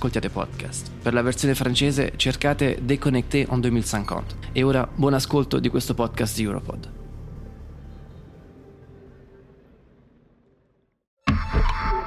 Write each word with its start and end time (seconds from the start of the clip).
ascoltiate 0.00 0.30
podcast. 0.30 0.90
Per 1.02 1.12
la 1.12 1.20
versione 1.20 1.54
francese 1.54 2.14
cercate 2.16 2.78
Déconnecté 2.80 3.46
en 3.50 3.60
2050. 3.60 4.34
E 4.52 4.62
ora 4.62 4.88
buon 4.94 5.12
ascolto 5.12 5.58
di 5.58 5.68
questo 5.68 5.92
podcast 5.92 6.38
Europod. 6.38 6.88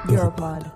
Europod. 0.08 0.72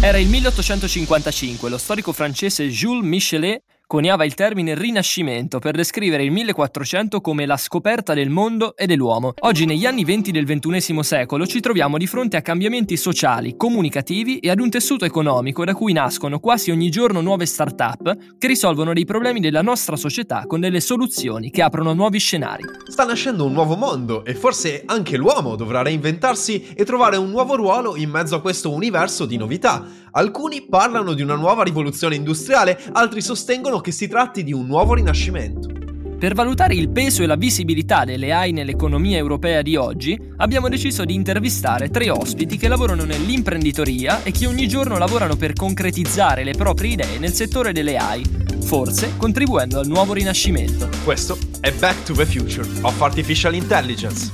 Era 0.00 0.18
il 0.18 0.28
1855, 0.28 1.70
lo 1.70 1.78
storico 1.78 2.12
francese 2.12 2.68
Jules 2.68 3.04
Michelet 3.04 3.62
coniava 3.88 4.26
il 4.26 4.34
termine 4.34 4.74
Rinascimento 4.74 5.60
per 5.60 5.74
descrivere 5.74 6.22
il 6.22 6.30
1400 6.30 7.22
come 7.22 7.46
la 7.46 7.56
scoperta 7.56 8.12
del 8.12 8.28
mondo 8.28 8.76
e 8.76 8.84
dell'uomo. 8.84 9.32
Oggi, 9.38 9.64
negli 9.64 9.86
anni 9.86 10.04
20 10.04 10.30
del 10.30 10.44
XXI 10.44 11.02
secolo, 11.02 11.46
ci 11.46 11.60
troviamo 11.60 11.96
di 11.96 12.06
fronte 12.06 12.36
a 12.36 12.42
cambiamenti 12.42 12.98
sociali, 12.98 13.56
comunicativi 13.56 14.40
e 14.40 14.50
ad 14.50 14.60
un 14.60 14.68
tessuto 14.68 15.06
economico 15.06 15.64
da 15.64 15.72
cui 15.72 15.94
nascono 15.94 16.38
quasi 16.38 16.70
ogni 16.70 16.90
giorno 16.90 17.22
nuove 17.22 17.46
start-up 17.46 18.36
che 18.36 18.46
risolvono 18.46 18.92
dei 18.92 19.06
problemi 19.06 19.40
della 19.40 19.62
nostra 19.62 19.96
società 19.96 20.44
con 20.46 20.60
delle 20.60 20.80
soluzioni 20.80 21.50
che 21.50 21.62
aprono 21.62 21.94
nuovi 21.94 22.18
scenari. 22.18 22.64
Sta 22.88 23.06
nascendo 23.06 23.46
un 23.46 23.54
nuovo 23.54 23.74
mondo 23.74 24.22
e 24.22 24.34
forse 24.34 24.82
anche 24.84 25.16
l'uomo 25.16 25.56
dovrà 25.56 25.80
reinventarsi 25.80 26.74
e 26.74 26.84
trovare 26.84 27.16
un 27.16 27.30
nuovo 27.30 27.56
ruolo 27.56 27.96
in 27.96 28.10
mezzo 28.10 28.36
a 28.36 28.42
questo 28.42 28.70
universo 28.70 29.24
di 29.24 29.38
novità. 29.38 29.82
Alcuni 30.12 30.66
parlano 30.66 31.12
di 31.12 31.22
una 31.22 31.34
nuova 31.34 31.62
rivoluzione 31.62 32.14
industriale, 32.14 32.80
altri 32.92 33.20
sostengono 33.20 33.80
che 33.80 33.92
si 33.92 34.08
tratti 34.08 34.42
di 34.42 34.52
un 34.52 34.66
nuovo 34.66 34.94
rinascimento. 34.94 35.76
Per 36.18 36.34
valutare 36.34 36.74
il 36.74 36.88
peso 36.90 37.22
e 37.22 37.26
la 37.26 37.36
visibilità 37.36 38.04
delle 38.04 38.32
AI 38.32 38.50
nell'economia 38.50 39.16
europea 39.16 39.62
di 39.62 39.76
oggi, 39.76 40.18
abbiamo 40.38 40.68
deciso 40.68 41.04
di 41.04 41.14
intervistare 41.14 41.90
tre 41.90 42.10
ospiti 42.10 42.56
che 42.56 42.66
lavorano 42.66 43.04
nell'imprenditoria 43.04 44.24
e 44.24 44.32
che 44.32 44.46
ogni 44.46 44.66
giorno 44.66 44.98
lavorano 44.98 45.36
per 45.36 45.52
concretizzare 45.52 46.42
le 46.42 46.54
proprie 46.54 46.94
idee 46.94 47.18
nel 47.18 47.32
settore 47.32 47.72
delle 47.72 47.96
AI, 47.96 48.24
forse 48.60 49.16
contribuendo 49.16 49.78
al 49.78 49.86
nuovo 49.86 50.12
rinascimento. 50.12 50.88
Questo 51.04 51.38
è 51.60 51.70
Back 51.72 52.02
to 52.02 52.14
the 52.14 52.26
Future 52.26 52.66
of 52.82 53.00
Artificial 53.00 53.54
Intelligence. 53.54 54.30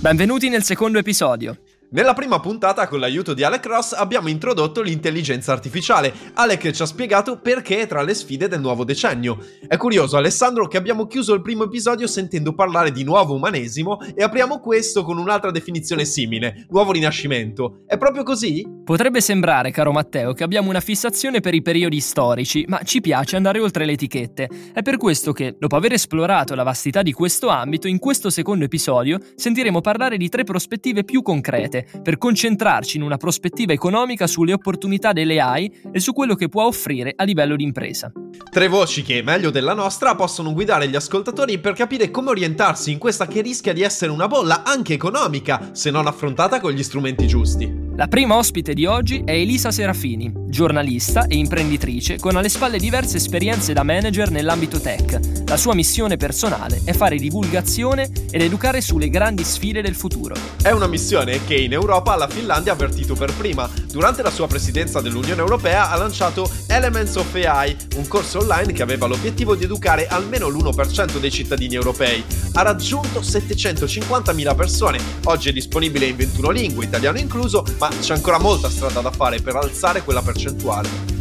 Benvenuti 0.00 0.48
nel 0.48 0.62
secondo 0.62 0.98
episodio. 0.98 1.58
Nella 1.94 2.12
prima 2.12 2.40
puntata, 2.40 2.88
con 2.88 2.98
l'aiuto 2.98 3.34
di 3.34 3.44
Alec 3.44 3.66
Ross, 3.66 3.92
abbiamo 3.92 4.28
introdotto 4.28 4.82
l'intelligenza 4.82 5.52
artificiale. 5.52 6.12
Alec 6.32 6.72
ci 6.72 6.82
ha 6.82 6.86
spiegato 6.86 7.38
perché 7.38 7.82
è 7.82 7.86
tra 7.86 8.02
le 8.02 8.14
sfide 8.14 8.48
del 8.48 8.58
nuovo 8.58 8.82
decennio. 8.82 9.38
È 9.64 9.76
curioso, 9.76 10.16
Alessandro, 10.16 10.66
che 10.66 10.76
abbiamo 10.76 11.06
chiuso 11.06 11.34
il 11.34 11.40
primo 11.40 11.62
episodio 11.62 12.08
sentendo 12.08 12.52
parlare 12.52 12.90
di 12.90 13.04
nuovo 13.04 13.34
umanesimo 13.34 14.00
e 14.12 14.24
apriamo 14.24 14.58
questo 14.58 15.04
con 15.04 15.18
un'altra 15.18 15.52
definizione 15.52 16.04
simile, 16.04 16.66
nuovo 16.70 16.90
rinascimento. 16.90 17.84
È 17.86 17.96
proprio 17.96 18.24
così? 18.24 18.66
Potrebbe 18.82 19.20
sembrare, 19.20 19.70
caro 19.70 19.92
Matteo, 19.92 20.32
che 20.32 20.42
abbiamo 20.42 20.70
una 20.70 20.80
fissazione 20.80 21.38
per 21.38 21.54
i 21.54 21.62
periodi 21.62 22.00
storici, 22.00 22.64
ma 22.66 22.82
ci 22.82 23.00
piace 23.00 23.36
andare 23.36 23.60
oltre 23.60 23.84
le 23.84 23.92
etichette. 23.92 24.48
È 24.72 24.82
per 24.82 24.96
questo 24.96 25.30
che, 25.30 25.54
dopo 25.56 25.76
aver 25.76 25.92
esplorato 25.92 26.56
la 26.56 26.64
vastità 26.64 27.02
di 27.02 27.12
questo 27.12 27.50
ambito, 27.50 27.86
in 27.86 28.00
questo 28.00 28.30
secondo 28.30 28.64
episodio 28.64 29.20
sentiremo 29.36 29.80
parlare 29.80 30.16
di 30.16 30.28
tre 30.28 30.42
prospettive 30.42 31.04
più 31.04 31.22
concrete 31.22 31.82
per 32.02 32.18
concentrarci 32.18 32.96
in 32.96 33.02
una 33.02 33.16
prospettiva 33.16 33.72
economica 33.72 34.26
sulle 34.26 34.52
opportunità 34.52 35.12
delle 35.12 35.40
AI 35.40 35.72
e 35.92 36.00
su 36.00 36.12
quello 36.12 36.34
che 36.34 36.48
può 36.48 36.64
offrire 36.64 37.12
a 37.14 37.24
livello 37.24 37.56
di 37.56 37.64
impresa. 37.64 38.12
Tre 38.50 38.68
voci 38.68 39.02
che, 39.02 39.22
meglio 39.22 39.50
della 39.50 39.74
nostra, 39.74 40.14
possono 40.14 40.52
guidare 40.52 40.88
gli 40.88 40.94
ascoltatori 40.94 41.58
per 41.58 41.72
capire 41.72 42.10
come 42.10 42.30
orientarsi 42.30 42.92
in 42.92 42.98
questa 42.98 43.26
che 43.26 43.40
rischia 43.40 43.72
di 43.72 43.82
essere 43.82 44.12
una 44.12 44.28
bolla 44.28 44.62
anche 44.62 44.94
economica, 44.94 45.70
se 45.72 45.90
non 45.90 46.06
affrontata 46.06 46.60
con 46.60 46.70
gli 46.72 46.82
strumenti 46.82 47.26
giusti. 47.26 47.82
La 47.96 48.08
prima 48.08 48.36
ospite 48.36 48.74
di 48.74 48.86
oggi 48.86 49.22
è 49.24 49.30
Elisa 49.30 49.70
Serafini, 49.70 50.32
giornalista 50.48 51.26
e 51.26 51.36
imprenditrice 51.36 52.18
con 52.18 52.34
alle 52.34 52.48
spalle 52.48 52.78
diverse 52.78 53.18
esperienze 53.18 53.72
da 53.72 53.84
manager 53.84 54.32
nell'ambito 54.32 54.80
tech. 54.80 55.20
La 55.46 55.56
sua 55.56 55.74
missione 55.74 56.16
personale 56.16 56.80
è 56.84 56.92
fare 56.92 57.16
divulgazione 57.18 58.10
ed 58.32 58.42
educare 58.42 58.80
sulle 58.80 59.08
grandi 59.10 59.44
sfide 59.44 59.80
del 59.80 59.94
futuro. 59.94 60.34
È 60.60 60.70
una 60.70 60.88
missione 60.88 61.44
che 61.44 61.54
in 61.54 61.72
Europa 61.72 62.16
la 62.16 62.28
Finlandia 62.28 62.72
ha 62.72 62.74
avvertito 62.74 63.14
per 63.14 63.32
prima. 63.32 63.70
Durante 63.92 64.22
la 64.22 64.30
sua 64.30 64.48
presidenza 64.48 65.00
dell'Unione 65.00 65.40
Europea 65.40 65.90
ha 65.90 65.96
lanciato 65.96 66.50
Elements 66.66 67.14
of 67.14 67.32
AI, 67.34 67.76
un 67.94 68.08
corso 68.08 68.23
online 68.32 68.72
che 68.72 68.82
aveva 68.82 69.06
l'obiettivo 69.06 69.54
di 69.54 69.64
educare 69.64 70.06
almeno 70.06 70.48
l'1% 70.48 71.18
dei 71.18 71.30
cittadini 71.30 71.74
europei. 71.74 72.24
Ha 72.54 72.62
raggiunto 72.62 73.20
750.000 73.20 74.54
persone, 74.54 74.98
oggi 75.24 75.50
è 75.50 75.52
disponibile 75.52 76.06
in 76.06 76.16
21 76.16 76.50
lingue, 76.50 76.84
italiano 76.84 77.18
incluso, 77.18 77.64
ma 77.78 77.88
c'è 77.88 78.14
ancora 78.14 78.38
molta 78.38 78.68
strada 78.70 79.00
da 79.00 79.10
fare 79.10 79.40
per 79.40 79.56
alzare 79.56 80.02
quella 80.02 80.22
percentuale. 80.22 81.14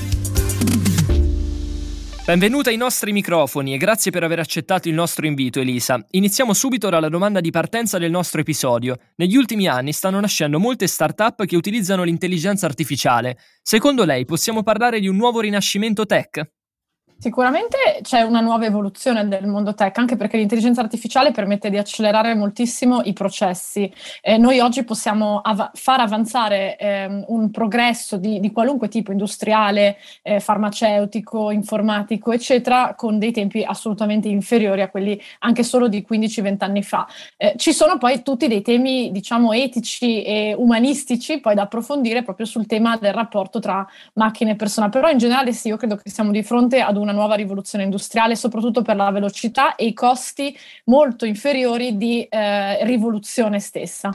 Benvenuta 2.25 2.69
ai 2.69 2.77
nostri 2.77 3.11
microfoni 3.11 3.73
e 3.73 3.77
grazie 3.77 4.09
per 4.09 4.23
aver 4.23 4.39
accettato 4.39 4.87
il 4.87 4.93
nostro 4.93 5.25
invito, 5.25 5.59
Elisa. 5.59 6.01
Iniziamo 6.11 6.53
subito 6.53 6.87
dalla 6.87 7.09
domanda 7.09 7.41
di 7.41 7.51
partenza 7.51 7.97
del 7.97 8.11
nostro 8.11 8.39
episodio. 8.39 8.97
Negli 9.17 9.35
ultimi 9.35 9.67
anni 9.67 9.91
stanno 9.91 10.21
nascendo 10.21 10.57
molte 10.57 10.87
start-up 10.87 11.43
che 11.43 11.57
utilizzano 11.57 12.03
l'intelligenza 12.03 12.65
artificiale. 12.65 13.37
Secondo 13.61 14.05
lei 14.05 14.23
possiamo 14.23 14.63
parlare 14.63 15.01
di 15.01 15.09
un 15.09 15.17
nuovo 15.17 15.41
rinascimento 15.41 16.05
tech? 16.05 16.49
Sicuramente 17.23 17.77
c'è 18.01 18.19
una 18.19 18.41
nuova 18.41 18.65
evoluzione 18.65 19.25
del 19.29 19.47
mondo 19.47 19.73
tech, 19.73 19.97
anche 19.97 20.17
perché 20.17 20.35
l'intelligenza 20.35 20.81
artificiale 20.81 21.31
permette 21.31 21.69
di 21.69 21.77
accelerare 21.77 22.35
moltissimo 22.35 22.99
i 23.05 23.13
processi. 23.13 23.89
Eh, 24.19 24.37
noi 24.37 24.59
oggi 24.59 24.83
possiamo 24.83 25.39
av- 25.39 25.69
far 25.73 26.01
avanzare 26.01 26.75
eh, 26.75 27.23
un 27.27 27.49
progresso 27.49 28.17
di, 28.17 28.41
di, 28.41 28.51
qualunque 28.51 28.89
tipo, 28.89 29.13
industriale, 29.13 29.95
eh, 30.21 30.41
farmaceutico, 30.41 31.49
informatico, 31.51 32.33
eccetera, 32.33 32.93
con 32.93 33.19
dei 33.19 33.31
tempi 33.31 33.63
assolutamente 33.63 34.27
inferiori 34.27 34.81
a 34.81 34.89
quelli 34.89 35.17
anche 35.39 35.63
solo 35.63 35.87
di 35.87 36.05
15-20 36.05 36.55
anni 36.59 36.83
fa. 36.83 37.07
Eh, 37.37 37.53
ci 37.55 37.71
sono 37.71 37.97
poi 37.97 38.21
tutti 38.21 38.49
dei 38.49 38.61
temi, 38.61 39.13
diciamo, 39.13 39.53
etici 39.53 40.23
e 40.23 40.53
umanistici 40.57 41.39
poi 41.39 41.55
da 41.55 41.61
approfondire 41.61 42.21
proprio 42.21 42.45
sul 42.45 42.65
tema 42.65 42.97
del 42.97 43.13
rapporto 43.13 43.59
tra 43.59 43.87
macchine 44.15 44.51
e 44.51 44.55
persona. 44.57 44.89
Però 44.89 45.09
in 45.09 45.19
generale 45.19 45.53
sì, 45.53 45.69
io 45.69 45.77
credo 45.77 45.95
che 45.95 46.09
siamo 46.09 46.31
di 46.31 46.43
fronte 46.43 46.81
ad 46.81 46.97
una 46.97 47.11
nuova 47.13 47.35
rivoluzione 47.35 47.83
industriale, 47.85 48.35
soprattutto 48.35 48.81
per 48.81 48.95
la 48.95 49.11
velocità 49.11 49.75
e 49.75 49.85
i 49.85 49.93
costi 49.93 50.57
molto 50.85 51.25
inferiori 51.25 51.95
di 51.95 52.23
eh, 52.23 52.83
rivoluzione 52.85 53.59
stessa. 53.59 54.13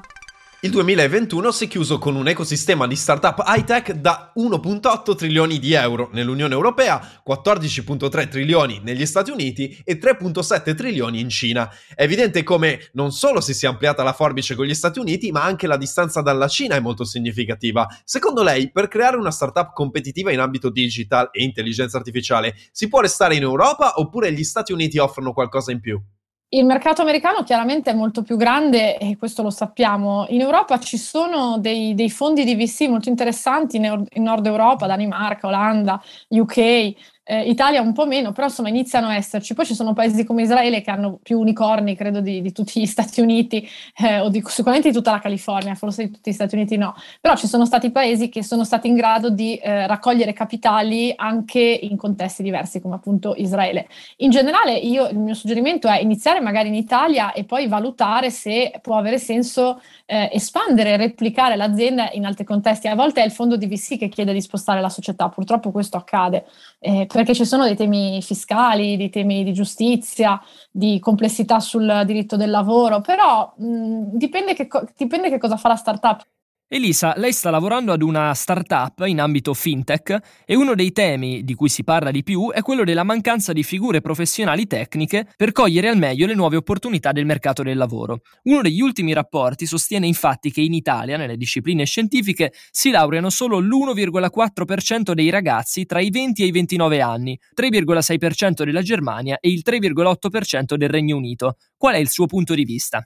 Il 0.60 0.72
2021 0.72 1.52
si 1.52 1.66
è 1.66 1.68
chiuso 1.68 1.98
con 1.98 2.16
un 2.16 2.26
ecosistema 2.26 2.88
di 2.88 2.96
startup 2.96 3.44
high-tech 3.46 3.92
da 3.92 4.32
1.8 4.34 5.14
trilioni 5.14 5.60
di 5.60 5.74
euro 5.74 6.10
nell'Unione 6.12 6.52
Europea, 6.52 7.00
14.3 7.24 8.26
trilioni 8.26 8.80
negli 8.82 9.06
Stati 9.06 9.30
Uniti 9.30 9.80
e 9.84 10.00
3.7 10.00 10.74
trilioni 10.74 11.20
in 11.20 11.28
Cina. 11.28 11.70
È 11.94 12.02
evidente 12.02 12.42
come 12.42 12.88
non 12.94 13.12
solo 13.12 13.40
si 13.40 13.54
sia 13.54 13.68
ampliata 13.68 14.02
la 14.02 14.12
forbice 14.12 14.56
con 14.56 14.66
gli 14.66 14.74
Stati 14.74 14.98
Uniti, 14.98 15.30
ma 15.30 15.44
anche 15.44 15.68
la 15.68 15.76
distanza 15.76 16.22
dalla 16.22 16.48
Cina 16.48 16.74
è 16.74 16.80
molto 16.80 17.04
significativa. 17.04 17.86
Secondo 18.02 18.42
lei, 18.42 18.72
per 18.72 18.88
creare 18.88 19.16
una 19.16 19.30
startup 19.30 19.72
competitiva 19.72 20.32
in 20.32 20.40
ambito 20.40 20.70
digital 20.70 21.28
e 21.30 21.44
intelligenza 21.44 21.98
artificiale, 21.98 22.56
si 22.72 22.88
può 22.88 22.98
restare 22.98 23.36
in 23.36 23.42
Europa 23.42 23.92
oppure 24.00 24.32
gli 24.32 24.42
Stati 24.42 24.72
Uniti 24.72 24.98
offrono 24.98 25.32
qualcosa 25.32 25.70
in 25.70 25.78
più? 25.78 26.02
Il 26.50 26.64
mercato 26.64 27.02
americano 27.02 27.42
chiaramente 27.42 27.90
è 27.90 27.94
molto 27.94 28.22
più 28.22 28.38
grande 28.38 28.96
e 28.96 29.18
questo 29.18 29.42
lo 29.42 29.50
sappiamo. 29.50 30.24
In 30.30 30.40
Europa 30.40 30.78
ci 30.78 30.96
sono 30.96 31.58
dei, 31.58 31.94
dei 31.94 32.08
fondi 32.08 32.42
di 32.42 32.54
VC 32.54 32.88
molto 32.88 33.10
interessanti 33.10 33.76
in, 33.76 34.06
in, 34.10 34.22
Nord 34.22 34.46
Europa, 34.46 34.86
Danimarca, 34.86 35.46
Olanda, 35.46 36.00
UK, 36.28 36.94
eh, 37.30 37.42
Italia 37.42 37.82
un 37.82 37.92
po' 37.92 38.06
meno, 38.06 38.32
però 38.32 38.46
insomma 38.46 38.70
iniziano 38.70 39.08
a 39.08 39.14
esserci. 39.14 39.52
Poi 39.52 39.66
ci 39.66 39.74
sono 39.74 39.92
paesi 39.92 40.24
come 40.24 40.42
Israele 40.42 40.80
che 40.80 40.90
hanno 40.90 41.18
più 41.22 41.38
unicorni, 41.38 41.94
credo, 41.94 42.20
di, 42.20 42.40
di 42.40 42.52
tutti 42.52 42.80
gli 42.80 42.86
Stati 42.98 43.20
Uniti, 43.20 43.68
eh, 43.98 44.20
o 44.20 44.30
di, 44.30 44.42
sicuramente 44.46 44.88
di 44.88 44.94
tutta 44.94 45.10
la 45.10 45.18
California, 45.18 45.74
forse 45.74 46.06
di 46.06 46.10
tutti 46.10 46.30
gli 46.30 46.32
Stati 46.32 46.54
Uniti 46.54 46.78
no, 46.78 46.94
però 47.20 47.36
ci 47.36 47.46
sono 47.46 47.66
stati 47.66 47.90
paesi 47.90 48.30
che 48.30 48.42
sono 48.42 48.64
stati 48.64 48.88
in 48.88 48.94
grado 48.94 49.28
di 49.28 49.56
eh, 49.56 49.86
raccogliere 49.86 50.32
capitali 50.32 51.12
anche 51.14 51.60
in 51.60 51.98
contesti 51.98 52.42
diversi, 52.42 52.80
come 52.80 52.94
appunto 52.94 53.34
Israele. 53.36 53.88
In 54.18 54.30
generale, 54.30 54.72
io 54.78 55.08
il 55.08 55.18
mio 55.18 55.34
suggerimento 55.34 55.86
è 55.86 56.00
iniziare 56.00 56.40
magari 56.40 56.68
in 56.68 56.74
Italia 56.74 57.32
e 57.32 57.44
poi 57.44 57.68
valutare 57.68 58.30
se 58.30 58.72
può 58.80 58.96
avere 58.96 59.18
senso 59.18 59.82
eh, 60.06 60.30
espandere, 60.32 60.96
replicare 60.96 61.56
l'azienda 61.56 62.10
in 62.12 62.24
altri 62.24 62.44
contesti. 62.44 62.88
A 62.88 62.94
volte 62.94 63.20
è 63.20 63.24
il 63.26 63.32
fondo 63.32 63.58
di 63.58 63.66
VC 63.66 63.98
che 63.98 64.08
chiede 64.08 64.32
di 64.32 64.40
spostare 64.40 64.80
la 64.80 64.88
società, 64.88 65.28
purtroppo 65.28 65.70
questo 65.70 65.98
accade. 65.98 66.46
Eh, 66.80 67.06
perché 67.12 67.34
ci 67.34 67.44
sono 67.44 67.64
dei 67.64 67.74
temi 67.74 68.22
fiscali, 68.22 68.96
dei 68.96 69.10
temi 69.10 69.42
di 69.42 69.52
giustizia, 69.52 70.40
di 70.70 71.00
complessità 71.00 71.58
sul 71.58 72.02
diritto 72.06 72.36
del 72.36 72.50
lavoro, 72.50 73.00
però 73.00 73.52
mh, 73.56 74.16
dipende, 74.16 74.54
che 74.54 74.68
co- 74.68 74.84
dipende 74.96 75.28
che 75.28 75.38
cosa 75.38 75.56
fa 75.56 75.68
la 75.68 75.76
startup. 75.76 76.24
Elisa, 76.70 77.14
lei 77.16 77.32
sta 77.32 77.48
lavorando 77.48 77.92
ad 77.92 78.02
una 78.02 78.34
startup 78.34 79.02
in 79.06 79.22
ambito 79.22 79.54
fintech 79.54 80.18
e 80.44 80.54
uno 80.54 80.74
dei 80.74 80.92
temi 80.92 81.42
di 81.42 81.54
cui 81.54 81.70
si 81.70 81.82
parla 81.82 82.10
di 82.10 82.22
più 82.22 82.50
è 82.50 82.60
quello 82.60 82.84
della 82.84 83.04
mancanza 83.04 83.54
di 83.54 83.62
figure 83.62 84.02
professionali 84.02 84.66
tecniche 84.66 85.32
per 85.34 85.52
cogliere 85.52 85.88
al 85.88 85.96
meglio 85.96 86.26
le 86.26 86.34
nuove 86.34 86.56
opportunità 86.56 87.10
del 87.10 87.24
mercato 87.24 87.62
del 87.62 87.78
lavoro. 87.78 88.20
Uno 88.42 88.60
degli 88.60 88.82
ultimi 88.82 89.14
rapporti 89.14 89.64
sostiene 89.64 90.06
infatti 90.06 90.52
che 90.52 90.60
in 90.60 90.74
Italia, 90.74 91.16
nelle 91.16 91.38
discipline 91.38 91.86
scientifiche, 91.86 92.52
si 92.70 92.90
laureano 92.90 93.30
solo 93.30 93.60
l'1,4% 93.60 95.12
dei 95.12 95.30
ragazzi 95.30 95.86
tra 95.86 96.00
i 96.00 96.10
20 96.10 96.42
e 96.42 96.46
i 96.48 96.50
29 96.50 97.00
anni, 97.00 97.40
3,6% 97.58 98.64
della 98.64 98.82
Germania 98.82 99.38
e 99.40 99.48
il 99.48 99.62
3,8% 99.64 100.74
del 100.74 100.90
Regno 100.90 101.16
Unito. 101.16 101.56
Qual 101.78 101.94
è 101.94 101.98
il 101.98 102.10
suo 102.10 102.26
punto 102.26 102.52
di 102.52 102.64
vista? 102.64 103.02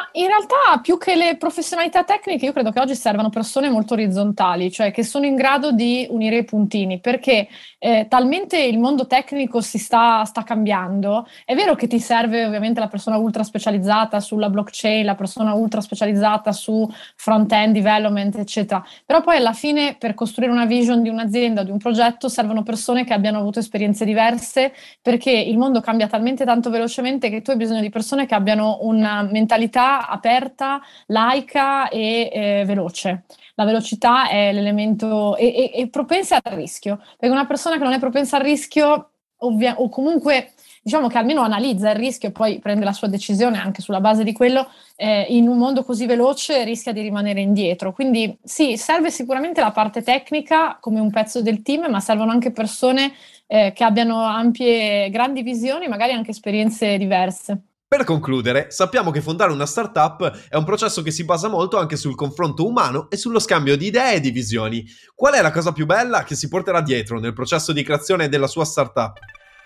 Ma 0.00 0.08
in 0.12 0.26
realtà 0.26 0.80
più 0.82 0.98
che 0.98 1.14
le 1.14 1.36
professionalità 1.36 2.04
tecniche, 2.04 2.46
io 2.46 2.52
credo 2.52 2.70
che 2.70 2.80
oggi 2.80 2.94
servano 2.94 3.28
persone 3.28 3.68
molto 3.68 3.94
orizzontali, 3.94 4.70
cioè 4.70 4.90
che 4.90 5.04
sono 5.04 5.26
in 5.26 5.36
grado 5.36 5.72
di 5.72 6.06
unire 6.10 6.38
i 6.38 6.44
puntini, 6.44 7.00
perché 7.00 7.48
eh, 7.78 8.06
talmente 8.08 8.58
il 8.58 8.78
mondo 8.78 9.06
tecnico 9.06 9.60
si 9.60 9.78
sta, 9.78 10.24
sta, 10.24 10.42
cambiando. 10.42 11.26
È 11.44 11.54
vero 11.54 11.74
che 11.74 11.86
ti 11.86 12.00
serve 12.00 12.44
ovviamente 12.44 12.80
la 12.80 12.88
persona 12.88 13.16
ultra 13.16 13.44
specializzata 13.44 14.20
sulla 14.20 14.50
blockchain, 14.50 15.04
la 15.04 15.14
persona 15.14 15.54
ultra 15.54 15.80
specializzata 15.80 16.52
su 16.52 16.88
front-end 17.16 17.74
development, 17.74 18.36
eccetera, 18.36 18.84
però 19.06 19.22
poi 19.22 19.36
alla 19.36 19.52
fine 19.52 19.96
per 19.98 20.14
costruire 20.14 20.52
una 20.52 20.66
vision 20.66 21.02
di 21.02 21.08
un'azienda, 21.08 21.62
di 21.62 21.70
un 21.70 21.78
progetto, 21.78 22.28
servono 22.28 22.62
persone 22.62 23.04
che 23.04 23.12
abbiano 23.12 23.38
avuto 23.38 23.58
esperienze 23.60 24.04
diverse, 24.04 24.72
perché 25.00 25.30
il 25.30 25.56
mondo 25.56 25.80
cambia 25.80 26.08
talmente 26.08 26.44
tanto 26.44 26.70
velocemente 26.70 27.30
che 27.30 27.42
tu 27.42 27.50
hai 27.50 27.56
bisogno 27.56 27.80
di 27.80 27.90
persone 27.90 28.26
che 28.26 28.34
abbiano 28.34 28.78
una 28.82 29.22
mentalità 29.22 29.99
aperta, 30.08 30.80
laica 31.06 31.88
e 31.88 32.30
eh, 32.32 32.64
veloce. 32.66 33.24
La 33.54 33.64
velocità 33.64 34.28
è 34.28 34.52
l'elemento 34.52 35.36
e, 35.36 35.46
e, 35.46 35.80
e, 35.80 35.88
propensa 35.88 36.38
al 36.42 36.54
rischio, 36.54 36.96
perché 37.18 37.34
una 37.34 37.46
persona 37.46 37.76
che 37.76 37.84
non 37.84 37.92
è 37.92 37.98
propensa 37.98 38.36
al 38.36 38.42
rischio, 38.42 39.10
ovvia, 39.38 39.74
o 39.78 39.88
comunque 39.88 40.52
diciamo 40.82 41.08
che 41.08 41.18
almeno 41.18 41.42
analizza 41.42 41.90
il 41.90 41.96
rischio 41.96 42.28
e 42.28 42.32
poi 42.32 42.58
prende 42.58 42.84
la 42.84 42.92
sua 42.92 43.08
decisione 43.08 43.58
anche 43.58 43.82
sulla 43.82 44.00
base 44.00 44.24
di 44.24 44.32
quello, 44.32 44.66
eh, 44.96 45.26
in 45.28 45.46
un 45.46 45.58
mondo 45.58 45.84
così 45.84 46.06
veloce 46.06 46.64
rischia 46.64 46.92
di 46.92 47.02
rimanere 47.02 47.40
indietro. 47.40 47.92
Quindi 47.92 48.36
sì, 48.42 48.76
serve 48.76 49.10
sicuramente 49.10 49.60
la 49.60 49.72
parte 49.72 50.02
tecnica 50.02 50.78
come 50.80 51.00
un 51.00 51.10
pezzo 51.10 51.42
del 51.42 51.62
team, 51.62 51.90
ma 51.90 52.00
servono 52.00 52.30
anche 52.30 52.50
persone 52.50 53.12
eh, 53.46 53.72
che 53.74 53.84
abbiano 53.84 54.22
ampie, 54.22 55.10
grandi 55.10 55.42
visioni, 55.42 55.88
magari 55.88 56.12
anche 56.12 56.30
esperienze 56.30 56.96
diverse. 56.96 57.69
Per 57.92 58.04
concludere, 58.04 58.70
sappiamo 58.70 59.10
che 59.10 59.20
fondare 59.20 59.50
una 59.50 59.66
startup 59.66 60.46
è 60.48 60.54
un 60.54 60.62
processo 60.62 61.02
che 61.02 61.10
si 61.10 61.24
basa 61.24 61.48
molto 61.48 61.76
anche 61.76 61.96
sul 61.96 62.14
confronto 62.14 62.64
umano 62.64 63.10
e 63.10 63.16
sullo 63.16 63.40
scambio 63.40 63.76
di 63.76 63.86
idee 63.86 64.14
e 64.14 64.20
di 64.20 64.30
visioni. 64.30 64.84
Qual 65.12 65.34
è 65.34 65.42
la 65.42 65.50
cosa 65.50 65.72
più 65.72 65.86
bella 65.86 66.22
che 66.22 66.36
si 66.36 66.46
porterà 66.46 66.82
dietro 66.82 67.18
nel 67.18 67.32
processo 67.32 67.72
di 67.72 67.82
creazione 67.82 68.28
della 68.28 68.46
sua 68.46 68.64
startup? 68.64 69.18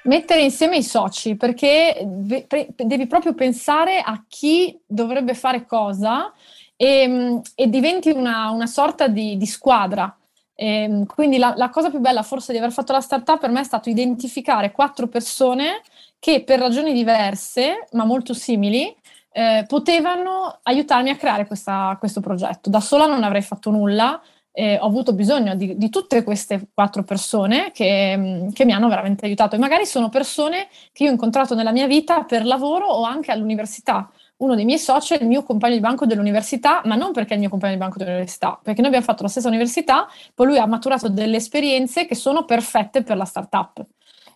Mettere 0.05 0.41
insieme 0.41 0.79
i 0.79 0.83
soci, 0.83 1.37
perché 1.37 2.03
devi 2.03 3.07
proprio 3.07 3.35
pensare 3.35 4.01
a 4.01 4.25
chi 4.27 4.81
dovrebbe 4.87 5.35
fare 5.35 5.67
cosa 5.67 6.33
e, 6.77 7.07
mm, 7.07 7.37
e 7.55 7.69
diventi 7.69 8.09
una, 8.09 8.49
una, 8.49 8.67
sorta 8.67 9.07
di, 9.07 9.37
di 9.37 9.47
squadra. 9.47 10.17
E, 10.55 10.67
ehm, 10.67 11.05
quindi 11.05 11.37
la, 11.37 11.53
la 11.59 11.69
cosa 11.69 11.91
più 11.91 11.99
bella 11.99 12.23
forse 12.23 12.53
di 12.53 12.59
aver 12.59 12.73
fatto 12.73 12.93
la 12.93 13.03
startup 13.03 13.39
per 13.39 13.51
me 13.51 13.61
è 13.61 13.65
stato 13.65 13.91
identificare 13.91 14.73
quattro 14.73 15.09
persone 15.09 15.83
che 16.25 16.43
per 16.43 16.59
ragioni 16.59 16.95
diverse, 16.95 17.87
ma 17.93 18.07
molto 18.07 18.33
simili, 18.33 18.91
eh, 19.31 19.67
potevano 19.69 20.59
aiutarmi 20.63 21.11
a 21.11 21.17
creare 21.17 21.47
questa, 21.47 21.95
questo 21.99 22.21
progetto. 22.21 22.71
Da 22.71 22.81
sola 22.81 23.05
non 23.05 23.25
avrei 23.25 23.43
fatto 23.43 23.71
nulla, 23.71 24.19
eh, 24.51 24.79
ho 24.81 24.87
avuto 24.87 25.13
bisogno 25.13 25.55
di, 25.55 25.77
di, 25.77 25.91
tutte 25.91 26.23
queste 26.23 26.69
quattro 26.73 27.05
persone 27.05 27.73
che, 27.75 28.49
che, 28.55 28.65
mi 28.65 28.73
hanno 28.73 28.89
veramente 28.89 29.27
aiutato 29.27 29.57
e 29.57 29.59
magari 29.59 29.85
sono 29.85 30.09
persone 30.09 30.69
che 30.93 31.03
io 31.03 31.11
ho 31.11 31.13
incontrato 31.13 31.55
nella 31.55 31.73
mia 31.73 31.87
vita 31.87 32.23
per 32.25 32.47
lavoro 32.47 32.87
o 32.87 33.03
anche 33.03 33.31
all'università. 33.31 34.11
Uno 34.39 34.55
dei 34.55 34.65
miei 34.65 34.79
soci 34.79 35.13
è 35.13 35.21
il 35.21 35.29
mio 35.29 35.43
compagno 35.43 35.75
di 35.75 35.81
banco 35.81 36.07
dell'università, 36.07 36.81
ma 36.87 36.95
non 36.95 37.13
perché 37.13 37.33
è 37.33 37.35
il 37.35 37.41
mio 37.41 37.51
compagno 37.51 37.75
di 37.75 37.81
banco 37.81 37.99
dell'università, 37.99 38.59
perché 38.63 38.81
noi 38.81 38.89
abbiamo 38.89 39.05
fatto 39.05 39.25
la 39.25 39.29
stessa 39.29 39.49
università, 39.49 40.09
poi 40.33 40.47
lui 40.47 40.57
ha 40.57 40.65
maturato 40.65 41.11
delle 41.11 41.37
esperienze 41.37 42.07
che 42.07 42.15
sono 42.15 42.47
perfette 42.47 43.03
per 43.03 43.19
la 43.19 43.27
startup 43.27 43.85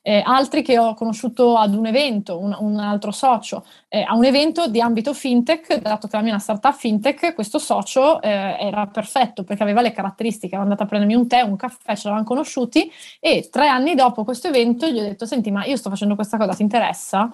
eh, 0.08 0.22
altri 0.25 0.62
che 0.62 0.78
ho 0.78 0.94
conosciuto 0.94 1.58
ad 1.58 1.75
un 1.75 1.84
evento, 1.84 2.38
un, 2.38 2.56
un 2.58 2.78
altro 2.78 3.10
socio, 3.10 3.62
eh, 3.88 4.00
a 4.00 4.14
un 4.14 4.25
evento 4.25 4.66
di 4.66 4.81
ambito 4.81 5.12
fintech, 5.12 5.82
dato 5.82 6.08
che 6.08 6.16
la 6.16 6.22
mia 6.22 6.31
è 6.31 6.34
una 6.34 6.43
startup 6.43 6.72
fintech, 6.72 7.34
questo 7.34 7.58
socio 7.58 8.22
eh, 8.22 8.56
era 8.58 8.87
perfetto 8.87 9.44
perché 9.44 9.62
aveva 9.62 9.82
le 9.82 9.93
caratteristiche, 9.93 10.55
ero 10.55 10.62
andata 10.62 10.84
a 10.84 10.87
prendermi 10.87 11.14
un 11.14 11.28
tè, 11.28 11.43
un 11.43 11.56
caffè, 11.56 11.94
ce 11.94 12.05
l'avevamo 12.05 12.25
conosciuti 12.25 12.90
e 13.20 13.50
tre 13.52 13.69
anni 13.69 13.94
dopo 13.94 14.25
questo 14.25 14.49
evento 14.49 14.88
gli 14.88 14.99
ho 14.99 15.02
detto, 15.02 15.26
senti 15.26 15.50
ma 15.50 15.66
io 15.66 15.76
sto 15.76 15.90
facendo 15.90 16.14
questa 16.14 16.38
cosa, 16.38 16.54
ti 16.54 16.62
interessa? 16.62 17.31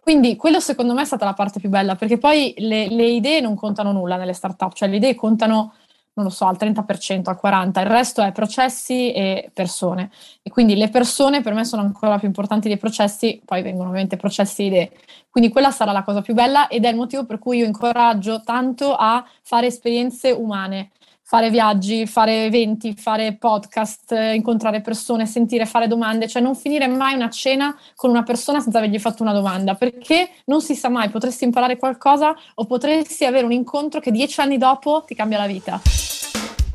Quindi 0.00 0.36
quello 0.36 0.60
secondo 0.60 0.94
me 0.94 1.02
è 1.02 1.04
stata 1.04 1.24
la 1.24 1.32
parte 1.32 1.58
più 1.58 1.70
bella, 1.70 1.96
perché 1.96 2.18
poi 2.18 2.54
le, 2.58 2.88
le 2.88 3.06
idee 3.06 3.40
non 3.40 3.56
contano 3.56 3.90
nulla 3.90 4.16
nelle 4.16 4.32
startup, 4.32 4.74
cioè 4.74 4.88
le 4.88 4.96
idee 4.96 5.16
contano 5.16 5.74
non 6.14 6.26
lo 6.26 6.30
so, 6.30 6.46
al 6.46 6.56
30%, 6.58 7.30
al 7.30 7.38
40%, 7.42 7.80
il 7.80 7.86
resto 7.86 8.22
è 8.22 8.32
processi 8.32 9.12
e 9.12 9.50
persone. 9.52 10.10
E 10.42 10.50
quindi 10.50 10.76
le 10.76 10.88
persone 10.90 11.40
per 11.40 11.54
me 11.54 11.64
sono 11.64 11.82
ancora 11.82 12.18
più 12.18 12.26
importanti 12.26 12.68
dei 12.68 12.76
processi, 12.76 13.40
poi 13.44 13.62
vengono 13.62 13.88
ovviamente 13.88 14.16
processi 14.16 14.62
e 14.62 14.66
idee. 14.66 14.92
Quindi 15.30 15.50
quella 15.50 15.70
sarà 15.70 15.92
la 15.92 16.02
cosa 16.02 16.20
più 16.20 16.34
bella 16.34 16.68
ed 16.68 16.84
è 16.84 16.88
il 16.88 16.96
motivo 16.96 17.24
per 17.24 17.38
cui 17.38 17.58
io 17.58 17.66
incoraggio 17.66 18.42
tanto 18.42 18.94
a 18.94 19.24
fare 19.42 19.66
esperienze 19.66 20.30
umane 20.30 20.90
fare 21.32 21.48
viaggi, 21.48 22.06
fare 22.06 22.44
eventi, 22.44 22.92
fare 22.94 23.38
podcast, 23.38 24.14
incontrare 24.34 24.82
persone, 24.82 25.24
sentire, 25.24 25.64
fare 25.64 25.88
domande, 25.88 26.28
cioè 26.28 26.42
non 26.42 26.54
finire 26.54 26.86
mai 26.88 27.14
una 27.14 27.30
cena 27.30 27.74
con 27.94 28.10
una 28.10 28.22
persona 28.22 28.60
senza 28.60 28.76
avergli 28.76 28.98
fatto 28.98 29.22
una 29.22 29.32
domanda, 29.32 29.74
perché 29.74 30.28
non 30.44 30.60
si 30.60 30.74
sa 30.74 30.90
mai, 30.90 31.08
potresti 31.08 31.44
imparare 31.44 31.78
qualcosa 31.78 32.36
o 32.56 32.66
potresti 32.66 33.24
avere 33.24 33.46
un 33.46 33.52
incontro 33.52 33.98
che 33.98 34.10
dieci 34.10 34.42
anni 34.42 34.58
dopo 34.58 35.04
ti 35.06 35.14
cambia 35.14 35.38
la 35.38 35.46
vita. 35.46 35.80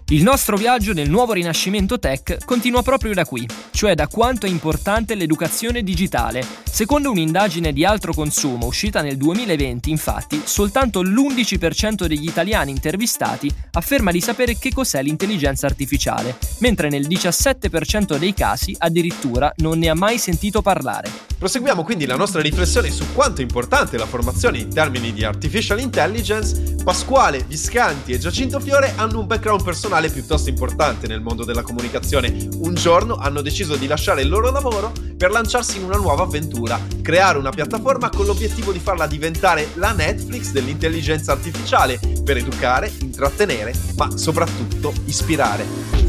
Il 0.09 0.24
nostro 0.24 0.56
viaggio 0.56 0.94
nel 0.94 1.09
nuovo 1.09 1.34
rinascimento 1.34 2.00
tech 2.00 2.46
continua 2.46 2.81
proprio 2.81 3.13
da 3.13 3.25
qui, 3.25 3.46
cioè 3.72 3.93
da 3.93 4.08
quanto 4.08 4.46
è 4.46 4.50
importante 4.50 5.15
l'educazione 5.15 5.84
digitale. 5.84 6.46
Secondo 6.63 7.12
un'indagine 7.12 7.74
di 7.74 7.84
altro 7.84 8.13
consumo 8.13 8.67
uscita 8.67 9.01
nel 9.01 9.17
2020, 9.17 9.89
infatti, 9.89 10.41
soltanto 10.46 11.01
l'11% 11.01 12.05
degli 12.05 12.25
italiani 12.25 12.72
intervistati 12.72 13.53
afferma 13.72 14.12
di 14.12 14.22
sapere 14.22 14.58
che 14.58 14.72
cos'è 14.72 15.03
l'intelligenza 15.03 15.65
artificiale, 15.65 16.38
mentre 16.60 16.88
nel 16.88 17.05
17% 17.05 18.15
dei 18.17 18.34
casi 18.34 18.74
addirittura 18.77 19.51
non 19.58 19.77
ne 19.77 19.89
ha 19.89 19.93
mai 19.93 20.20
sentito 20.20 20.62
parlare. 20.62 21.12
Proseguiamo 21.38 21.84
quindi 21.84 22.05
la 22.05 22.15
nostra 22.15 22.41
riflessione 22.41 22.89
su 22.91 23.13
quanto 23.13 23.41
è 23.41 23.43
importante 23.43 23.98
la 23.98 24.08
formazione 24.08 24.58
in 24.58 24.74
termini 24.74 25.12
di 25.12 25.24
artificial 25.24 25.79
intelligence. 25.79 26.75
Pasquale, 26.84 27.43
Viscanti 27.46 28.13
e 28.13 28.17
Giacinto 28.17 28.60
Fiore 28.60 28.93
hanno 28.96 29.20
un 29.20 29.27
background 29.27 29.63
personale 29.63 29.96
piuttosto 30.12 30.50
importante 30.50 31.08
nel 31.08 31.22
mondo 31.22 31.44
della 31.44 31.63
comunicazione. 31.63 32.48
Un 32.60 32.75
giorno 32.75 33.16
hanno 33.16 33.42
deciso 33.42 33.75
di 33.75 33.88
lasciare 33.88 34.22
il 34.22 34.30
loro 34.30 34.51
lavoro 34.51 34.94
per 35.18 35.32
lanciarsi 35.32 35.77
in 35.77 35.86
una 35.86 35.98
nuova 35.98 36.24
avventura, 36.24 36.80
creare 37.01 37.39
una 37.39 37.50
piattaforma 37.50 38.10
con 38.10 38.25
l'obiettivo 38.25 38.72
di 38.72 38.80
farla 38.80 39.08
diventare 39.08 39.70
la 39.74 39.92
Netflix 39.92 40.51
dell'intelligenza 40.51 41.32
artificiale 41.32 42.00
per 42.24 42.38
educare, 42.38 42.92
intrattenere, 43.00 43.74
ma 43.96 44.16
soprattutto 44.16 44.94
ispirare. 45.06 46.06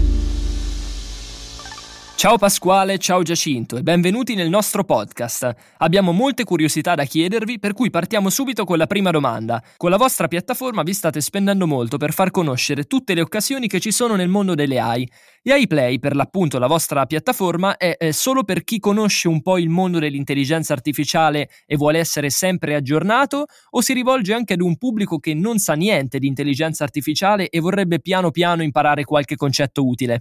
Ciao 2.19 2.37
Pasquale, 2.37 2.99
ciao 2.99 3.23
Giacinto 3.23 3.77
e 3.77 3.85
benvenuti 3.85 4.35
nel 4.35 4.49
nostro 4.49 4.83
podcast. 4.83 5.55
Abbiamo 5.77 6.11
molte 6.11 6.43
curiosità 6.43 6.97
da 6.97 7.05
chiedervi, 7.05 7.61
per 7.61 7.75
cui 7.75 7.91
partiamo 7.91 8.29
subito 8.29 8.65
con 8.65 8.77
la 8.77 8.89
prima 8.89 9.13
domanda. 9.13 9.63
Con 9.77 9.91
la 9.91 9.97
vostra 9.97 10.27
piattaforma 10.27 10.83
vi 10.83 10.95
state 10.95 11.21
spendendo 11.21 11.69
molto 11.69 11.97
per 11.97 12.13
far 12.13 12.33
conoscere 12.33 12.87
tutte 12.87 13.15
le 13.15 13.21
occasioni 13.21 13.69
che 13.69 13.79
ci 13.79 13.93
sono 13.93 14.17
nel 14.17 14.27
mondo 14.27 14.57
delle 14.57 14.81
AI. 14.81 15.09
E 15.45 15.53
AI 15.53 15.69
Play, 15.69 16.01
per 16.01 16.17
l'appunto 16.17 16.59
la 16.59 16.67
vostra 16.67 17.07
piattaforma, 17.07 17.77
è, 17.77 17.97
è 17.97 18.11
solo 18.11 18.43
per 18.43 18.65
chi 18.65 18.81
conosce 18.81 19.29
un 19.29 19.41
po' 19.41 19.57
il 19.57 19.69
mondo 19.69 20.01
dell'intelligenza 20.01 20.73
artificiale 20.73 21.49
e 21.67 21.77
vuole 21.77 22.01
essere 22.01 22.31
sempre 22.31 22.75
aggiornato, 22.75 23.45
o 23.71 23.81
si 23.81 23.93
rivolge 23.93 24.33
anche 24.33 24.55
ad 24.55 24.61
un 24.61 24.77
pubblico 24.77 25.21
che 25.21 25.35
non 25.35 25.59
sa 25.59 25.75
niente 25.75 26.19
di 26.19 26.27
intelligenza 26.27 26.83
artificiale 26.83 27.49
e 27.49 27.61
vorrebbe 27.61 28.01
piano 28.01 28.33
piano 28.33 28.65
imparare 28.65 29.05
qualche 29.05 29.37
concetto 29.37 29.87
utile? 29.87 30.19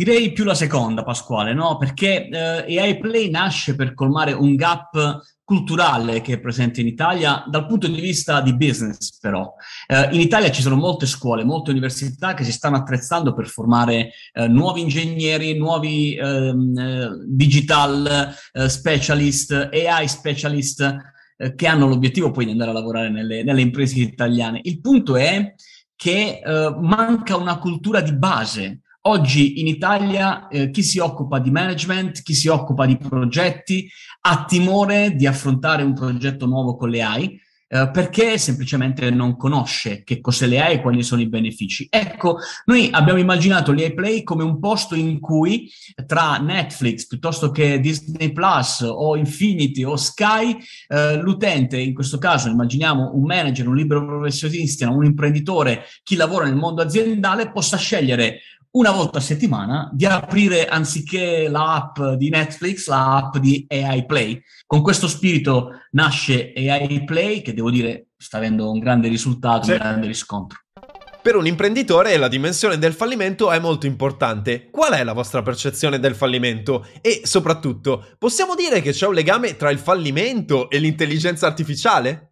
Direi 0.00 0.32
più 0.32 0.44
la 0.44 0.54
seconda, 0.54 1.02
Pasquale, 1.02 1.52
no? 1.52 1.76
Perché 1.76 2.26
eh, 2.26 2.80
AI 2.80 2.98
Play 2.98 3.28
nasce 3.28 3.74
per 3.74 3.92
colmare 3.92 4.32
un 4.32 4.54
gap 4.54 5.20
culturale 5.44 6.22
che 6.22 6.32
è 6.32 6.40
presente 6.40 6.80
in 6.80 6.86
Italia 6.86 7.44
dal 7.46 7.66
punto 7.66 7.86
di 7.86 8.00
vista 8.00 8.40
di 8.40 8.56
business, 8.56 9.18
però. 9.18 9.52
Eh, 9.86 10.08
in 10.12 10.20
Italia 10.20 10.50
ci 10.50 10.62
sono 10.62 10.76
molte 10.76 11.04
scuole, 11.04 11.44
molte 11.44 11.70
università 11.70 12.32
che 12.32 12.44
si 12.44 12.52
stanno 12.52 12.76
attrezzando 12.76 13.34
per 13.34 13.46
formare 13.48 14.12
eh, 14.32 14.48
nuovi 14.48 14.80
ingegneri, 14.80 15.58
nuovi 15.58 16.14
ehm, 16.14 16.78
eh, 16.78 17.08
digital 17.26 18.34
eh, 18.52 18.70
specialist, 18.70 19.68
AI 19.70 20.08
specialist, 20.08 20.96
eh, 21.36 21.54
che 21.54 21.66
hanno 21.66 21.86
l'obiettivo 21.86 22.30
poi 22.30 22.46
di 22.46 22.52
andare 22.52 22.70
a 22.70 22.72
lavorare 22.72 23.10
nelle, 23.10 23.42
nelle 23.42 23.60
imprese 23.60 23.98
italiane. 23.98 24.60
Il 24.62 24.80
punto 24.80 25.16
è 25.16 25.52
che 25.94 26.40
manca 26.80 27.36
una 27.36 27.58
cultura 27.58 28.00
di 28.00 28.14
base 28.14 28.80
Oggi 29.02 29.60
in 29.60 29.66
Italia 29.66 30.48
eh, 30.48 30.70
chi 30.70 30.82
si 30.82 30.98
occupa 30.98 31.38
di 31.38 31.50
management, 31.50 32.20
chi 32.22 32.34
si 32.34 32.48
occupa 32.48 32.84
di 32.84 32.98
progetti, 32.98 33.88
ha 34.22 34.44
timore 34.44 35.14
di 35.14 35.26
affrontare 35.26 35.82
un 35.82 35.94
progetto 35.94 36.44
nuovo 36.44 36.76
con 36.76 36.90
le 36.90 37.00
AI 37.00 37.40
eh, 37.72 37.88
perché 37.90 38.36
semplicemente 38.36 39.08
non 39.10 39.36
conosce 39.36 40.02
che 40.02 40.20
cos'è 40.20 40.46
le 40.46 40.60
AI 40.60 40.74
e 40.74 40.80
quali 40.82 41.02
sono 41.02 41.22
i 41.22 41.28
benefici. 41.28 41.86
Ecco, 41.88 42.38
noi 42.66 42.88
abbiamo 42.90 43.18
immaginato 43.18 43.72
l'AI 43.72 43.94
Play 43.94 44.22
come 44.22 44.42
un 44.42 44.58
posto 44.58 44.94
in 44.94 45.18
cui 45.18 45.70
tra 46.04 46.36
Netflix 46.36 47.06
piuttosto 47.06 47.50
che 47.50 47.80
Disney 47.80 48.32
Plus 48.32 48.80
o 48.86 49.16
Infinity 49.16 49.82
o 49.82 49.96
Sky, 49.96 50.58
eh, 50.88 51.16
l'utente, 51.16 51.78
in 51.78 51.94
questo 51.94 52.18
caso 52.18 52.50
immaginiamo 52.50 53.12
un 53.14 53.22
manager, 53.22 53.68
un 53.68 53.76
libero 53.76 54.04
professionista, 54.04 54.90
un 54.90 55.04
imprenditore, 55.06 55.84
chi 56.02 56.16
lavora 56.16 56.44
nel 56.44 56.56
mondo 56.56 56.82
aziendale, 56.82 57.50
possa 57.50 57.78
scegliere 57.78 58.40
una 58.72 58.92
volta 58.92 59.18
a 59.18 59.22
settimana 59.22 59.90
di 59.92 60.06
aprire 60.06 60.66
anziché 60.66 61.48
l'app 61.48 62.00
di 62.16 62.28
Netflix, 62.28 62.86
l'app 62.88 63.36
di 63.38 63.66
AI 63.68 64.06
Play. 64.06 64.42
Con 64.66 64.82
questo 64.82 65.08
spirito 65.08 65.70
nasce 65.92 66.52
AI 66.54 67.04
Play, 67.04 67.42
che 67.42 67.52
devo 67.52 67.70
dire 67.70 68.08
sta 68.16 68.36
avendo 68.36 68.70
un 68.70 68.78
grande 68.78 69.08
risultato, 69.08 69.64
sì. 69.64 69.72
un 69.72 69.78
grande 69.78 70.06
riscontro. 70.06 70.58
Per 71.22 71.36
un 71.36 71.46
imprenditore 71.46 72.16
la 72.16 72.28
dimensione 72.28 72.78
del 72.78 72.94
fallimento 72.94 73.50
è 73.50 73.58
molto 73.58 73.84
importante. 73.86 74.70
Qual 74.70 74.92
è 74.92 75.04
la 75.04 75.12
vostra 75.12 75.42
percezione 75.42 75.98
del 75.98 76.14
fallimento? 76.14 76.86
E 77.02 77.22
soprattutto, 77.24 78.14
possiamo 78.18 78.54
dire 78.54 78.80
che 78.80 78.92
c'è 78.92 79.06
un 79.06 79.12
legame 79.12 79.56
tra 79.56 79.70
il 79.70 79.78
fallimento 79.78 80.70
e 80.70 80.78
l'intelligenza 80.78 81.46
artificiale? 81.46 82.29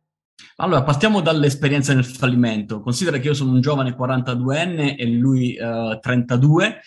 Allora, 0.56 0.82
partiamo 0.82 1.20
dall'esperienza 1.20 1.94
nel 1.94 2.04
fallimento. 2.04 2.80
Considera 2.80 3.18
che 3.18 3.28
io 3.28 3.34
sono 3.34 3.52
un 3.52 3.60
giovane 3.60 3.94
42enne 3.96 4.96
e 4.96 5.06
lui 5.06 5.56
uh, 5.56 5.98
32 6.00 6.80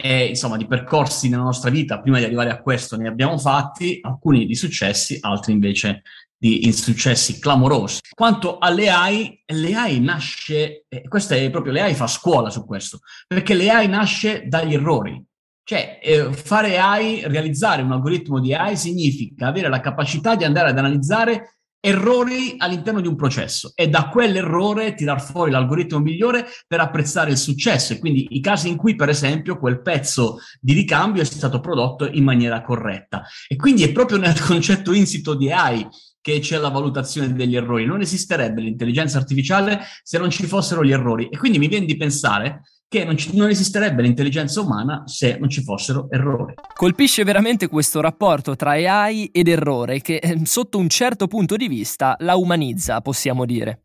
e 0.00 0.26
insomma 0.26 0.56
di 0.56 0.66
percorsi 0.66 1.28
nella 1.28 1.42
nostra 1.42 1.70
vita 1.70 2.00
prima 2.00 2.18
di 2.18 2.24
arrivare 2.24 2.50
a 2.50 2.62
questo 2.62 2.96
ne 2.96 3.08
abbiamo 3.08 3.36
fatti, 3.36 3.98
alcuni 4.00 4.46
di 4.46 4.54
successi, 4.54 5.18
altri 5.20 5.52
invece 5.52 6.02
di 6.38 6.66
insuccessi 6.66 7.40
clamorosi. 7.40 8.00
Quanto 8.14 8.58
alle 8.58 8.88
AI, 8.88 9.42
le 9.44 9.74
AI 9.74 10.00
nasce, 10.00 10.84
eh, 10.88 11.08
questa 11.08 11.34
è 11.34 11.50
proprio 11.50 11.72
le 11.72 11.80
AI 11.82 11.94
fa 11.94 12.06
scuola 12.06 12.48
su 12.48 12.64
questo, 12.64 13.00
perché 13.26 13.54
le 13.54 13.70
AI 13.70 13.88
nasce 13.88 14.44
dagli 14.46 14.74
errori. 14.74 15.20
Cioè, 15.64 15.98
eh, 16.02 16.32
fare 16.32 16.78
AI, 16.78 17.24
realizzare 17.26 17.82
un 17.82 17.92
algoritmo 17.92 18.38
di 18.40 18.54
AI 18.54 18.76
significa 18.76 19.48
avere 19.48 19.68
la 19.68 19.80
capacità 19.80 20.36
di 20.36 20.44
andare 20.44 20.70
ad 20.70 20.78
analizzare 20.78 21.57
errori 21.80 22.54
all'interno 22.58 23.00
di 23.00 23.06
un 23.06 23.16
processo 23.16 23.72
e 23.74 23.88
da 23.88 24.08
quell'errore 24.08 24.94
tirar 24.94 25.22
fuori 25.22 25.50
l'algoritmo 25.50 26.00
migliore 26.00 26.46
per 26.66 26.80
apprezzare 26.80 27.30
il 27.30 27.36
successo. 27.36 27.92
E 27.92 27.98
quindi 27.98 28.26
i 28.30 28.40
casi 28.40 28.68
in 28.68 28.76
cui 28.76 28.94
per 28.94 29.08
esempio 29.08 29.58
quel 29.58 29.80
pezzo 29.80 30.38
di 30.60 30.72
ricambio 30.72 31.22
è 31.22 31.24
stato 31.24 31.60
prodotto 31.60 32.08
in 32.10 32.24
maniera 32.24 32.62
corretta. 32.62 33.24
E 33.46 33.56
quindi 33.56 33.84
è 33.84 33.92
proprio 33.92 34.18
nel 34.18 34.40
concetto 34.40 34.92
insito 34.92 35.34
di 35.34 35.52
AI 35.52 35.86
che 36.20 36.40
c'è 36.40 36.58
la 36.58 36.68
valutazione 36.68 37.32
degli 37.32 37.56
errori. 37.56 37.86
Non 37.86 38.00
esisterebbe 38.00 38.60
l'intelligenza 38.60 39.18
artificiale 39.18 39.80
se 40.02 40.18
non 40.18 40.30
ci 40.30 40.46
fossero 40.46 40.84
gli 40.84 40.92
errori. 40.92 41.28
E 41.28 41.38
quindi 41.38 41.58
mi 41.58 41.68
viene 41.68 41.86
di 41.86 41.96
pensare 41.96 42.62
che 42.88 43.04
non, 43.04 43.16
ci, 43.18 43.36
non, 43.36 43.50
esisterebbe 43.50 44.00
l'intelligenza 44.00 44.62
umana 44.62 45.02
se 45.06 45.36
non 45.38 45.50
ci 45.50 45.62
fossero 45.62 46.10
errori. 46.10 46.54
Colpisce 46.74 47.22
veramente 47.22 47.68
questo 47.68 48.00
rapporto 48.00 48.56
tra 48.56 48.70
AI 48.70 49.26
ed 49.26 49.48
errore 49.48 50.00
che 50.00 50.16
ehm, 50.16 50.44
sotto 50.44 50.78
un 50.78 50.88
certo 50.88 51.26
punto 51.26 51.56
di 51.56 51.68
vista 51.68 52.16
la 52.20 52.36
umanizza, 52.36 53.00
possiamo 53.02 53.44
dire. 53.44 53.82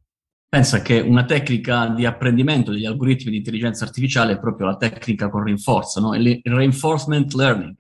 Pensa 0.48 0.82
che 0.82 1.00
una 1.00 1.26
tecnica 1.26 1.88
di 1.88 2.06
apprendimento 2.06 2.72
degli 2.72 2.86
algoritmi 2.86 3.32
di 3.32 3.38
intelligenza 3.38 3.86
artificiale 3.86 4.34
è 4.34 4.40
proprio 4.40 4.68
la 4.68 4.78
tecnica 4.78 5.30
con 5.30 5.44
rinforzo, 5.44 6.00
no? 6.00 6.16
il 6.16 6.40
reinforcement 6.44 7.34
learning 7.34 7.76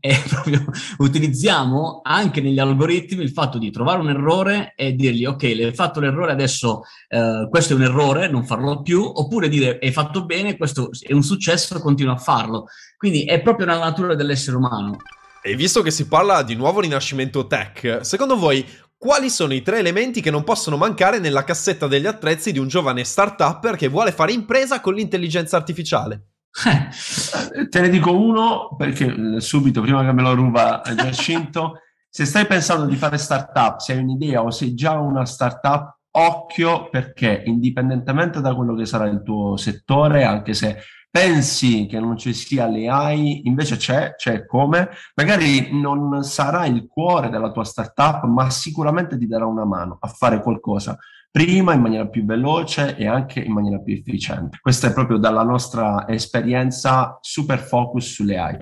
e 0.00 0.16
proprio 0.28 0.64
utilizziamo 0.98 2.00
anche 2.02 2.40
negli 2.40 2.58
algoritmi 2.58 3.22
il 3.22 3.30
fatto 3.30 3.58
di 3.58 3.70
trovare 3.70 4.00
un 4.00 4.10
errore 4.10 4.72
e 4.76 4.94
dirgli 4.94 5.24
ok, 5.24 5.42
hai 5.42 5.74
fatto 5.74 6.00
l'errore, 6.00 6.32
adesso 6.32 6.82
eh, 7.08 7.46
questo 7.50 7.72
è 7.72 7.76
un 7.76 7.82
errore, 7.82 8.28
non 8.28 8.44
farlo 8.44 8.82
più, 8.82 9.02
oppure 9.02 9.48
dire 9.48 9.78
hai 9.80 9.92
fatto 9.92 10.24
bene, 10.24 10.56
questo 10.56 10.90
è 11.00 11.12
un 11.12 11.22
successo, 11.22 11.78
continua 11.80 12.14
a 12.14 12.18
farlo. 12.18 12.66
Quindi 12.96 13.24
è 13.24 13.40
proprio 13.42 13.66
nella 13.66 13.84
natura 13.84 14.14
dell'essere 14.14 14.56
umano. 14.56 14.96
E 15.42 15.54
visto 15.54 15.82
che 15.82 15.90
si 15.90 16.08
parla 16.08 16.42
di 16.42 16.54
nuovo 16.54 16.80
rinascimento 16.80 17.46
tech, 17.46 18.00
secondo 18.02 18.36
voi 18.36 18.66
quali 18.98 19.28
sono 19.30 19.52
i 19.52 19.62
tre 19.62 19.78
elementi 19.78 20.20
che 20.20 20.30
non 20.30 20.42
possono 20.42 20.76
mancare 20.76 21.18
nella 21.18 21.44
cassetta 21.44 21.86
degli 21.86 22.06
attrezzi 22.06 22.50
di 22.50 22.58
un 22.58 22.66
giovane 22.66 23.04
startup 23.04 23.76
che 23.76 23.88
vuole 23.88 24.10
fare 24.10 24.32
impresa 24.32 24.80
con 24.80 24.94
l'intelligenza 24.94 25.56
artificiale? 25.56 26.35
Eh, 26.64 27.68
te 27.68 27.80
ne 27.80 27.88
dico 27.90 28.16
uno 28.16 28.74
perché 28.76 29.36
eh, 29.36 29.40
subito, 29.40 29.82
prima 29.82 30.04
che 30.04 30.12
me 30.12 30.22
lo 30.22 30.34
ruba 30.34 30.80
Giacinto, 30.94 31.80
se 32.08 32.24
stai 32.24 32.46
pensando 32.46 32.86
di 32.86 32.96
fare 32.96 33.18
startup, 33.18 33.78
se 33.78 33.92
hai 33.92 33.98
un'idea 33.98 34.42
o 34.42 34.50
sei 34.50 34.74
già 34.74 34.92
una 34.92 35.26
startup, 35.26 35.98
occhio 36.12 36.88
perché 36.88 37.42
indipendentemente 37.44 38.40
da 38.40 38.54
quello 38.54 38.74
che 38.74 38.86
sarà 38.86 39.06
il 39.06 39.22
tuo 39.22 39.58
settore, 39.58 40.24
anche 40.24 40.54
se 40.54 40.78
pensi 41.10 41.86
che 41.86 42.00
non 42.00 42.16
ci 42.16 42.32
sia 42.32 42.66
l'AI, 42.66 43.46
invece 43.46 43.76
c'è, 43.76 44.14
c'è 44.16 44.46
come, 44.46 44.90
magari 45.14 45.68
non 45.78 46.22
sarà 46.22 46.64
il 46.66 46.86
cuore 46.86 47.28
della 47.28 47.50
tua 47.50 47.64
startup, 47.64 48.24
ma 48.24 48.48
sicuramente 48.48 49.18
ti 49.18 49.26
darà 49.26 49.44
una 49.46 49.64
mano 49.64 49.98
a 50.00 50.08
fare 50.08 50.40
qualcosa 50.40 50.98
prima, 51.36 51.74
in 51.74 51.82
maniera 51.82 52.06
più 52.06 52.24
veloce 52.24 52.96
e 52.96 53.06
anche 53.06 53.40
in 53.40 53.52
maniera 53.52 53.78
più 53.78 53.92
efficiente. 53.92 54.56
Questa 54.58 54.88
è 54.88 54.94
proprio 54.94 55.18
dalla 55.18 55.42
nostra 55.42 56.08
esperienza 56.08 57.18
super 57.20 57.58
focus 57.58 58.14
sulle 58.14 58.38
AI. 58.38 58.56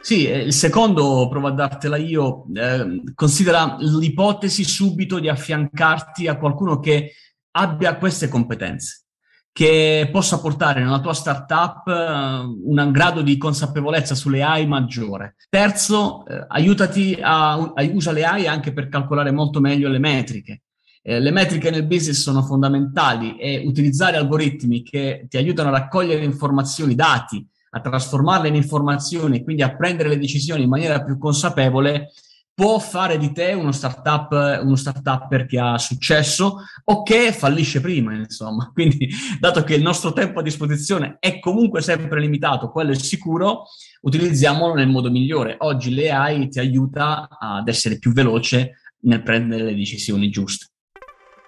Sì, 0.00 0.28
eh, 0.28 0.38
il 0.38 0.52
secondo, 0.52 1.26
provo 1.28 1.48
a 1.48 1.50
dartela 1.50 1.96
io, 1.96 2.44
eh, 2.54 3.02
considera 3.12 3.74
l'ipotesi 3.80 4.62
subito 4.62 5.18
di 5.18 5.28
affiancarti 5.28 6.28
a 6.28 6.38
qualcuno 6.38 6.78
che 6.78 7.10
abbia 7.56 7.96
queste 7.96 8.28
competenze, 8.28 9.06
che 9.50 10.08
possa 10.12 10.38
portare 10.38 10.80
nella 10.80 11.00
tua 11.00 11.14
startup 11.14 11.86
uh, 11.86 12.70
un 12.70 12.90
grado 12.92 13.22
di 13.22 13.36
consapevolezza 13.36 14.14
sulle 14.14 14.44
AI 14.44 14.68
maggiore. 14.68 15.34
Terzo, 15.48 16.24
eh, 16.26 16.46
aiutati 16.50 17.18
a, 17.20 17.54
a, 17.54 17.82
usa 17.90 18.12
le 18.12 18.24
AI 18.24 18.46
anche 18.46 18.72
per 18.72 18.88
calcolare 18.88 19.32
molto 19.32 19.58
meglio 19.58 19.88
le 19.88 19.98
metriche. 19.98 20.62
Eh, 21.02 21.18
le 21.18 21.30
metriche 21.32 21.70
nel 21.70 21.86
business 21.86 22.20
sono 22.20 22.42
fondamentali 22.42 23.36
e 23.36 23.64
utilizzare 23.66 24.16
algoritmi 24.16 24.82
che 24.82 25.26
ti 25.28 25.36
aiutano 25.36 25.68
a 25.68 25.78
raccogliere 25.78 26.22
informazioni, 26.22 26.94
dati, 26.94 27.44
a 27.70 27.80
trasformarle 27.80 28.48
in 28.48 28.54
informazioni 28.54 29.38
e 29.38 29.44
quindi 29.44 29.62
a 29.62 29.74
prendere 29.74 30.10
le 30.10 30.18
decisioni 30.18 30.62
in 30.62 30.68
maniera 30.68 31.02
più 31.02 31.18
consapevole 31.18 32.10
può 32.54 32.78
fare 32.78 33.18
di 33.18 33.32
te 33.32 33.52
uno 33.54 33.72
startup, 33.72 34.60
uno 34.62 34.76
startupper 34.76 35.46
che 35.46 35.58
ha 35.58 35.78
successo 35.78 36.58
o 36.84 37.02
che 37.02 37.32
fallisce 37.32 37.80
prima, 37.80 38.14
insomma. 38.14 38.70
Quindi, 38.74 39.08
dato 39.40 39.64
che 39.64 39.74
il 39.74 39.82
nostro 39.82 40.12
tempo 40.12 40.40
a 40.40 40.42
disposizione 40.42 41.16
è 41.18 41.38
comunque 41.38 41.80
sempre 41.80 42.20
limitato, 42.20 42.70
quello 42.70 42.92
è 42.92 42.94
sicuro, 42.94 43.64
utilizziamolo 44.02 44.74
nel 44.74 44.88
modo 44.88 45.10
migliore. 45.10 45.56
Oggi 45.58 45.94
l'AI 45.94 46.48
ti 46.48 46.58
aiuta 46.58 47.28
ad 47.28 47.68
essere 47.68 47.98
più 47.98 48.12
veloce 48.12 48.76
nel 49.04 49.22
prendere 49.22 49.64
le 49.64 49.74
decisioni 49.74 50.28
giuste. 50.28 50.71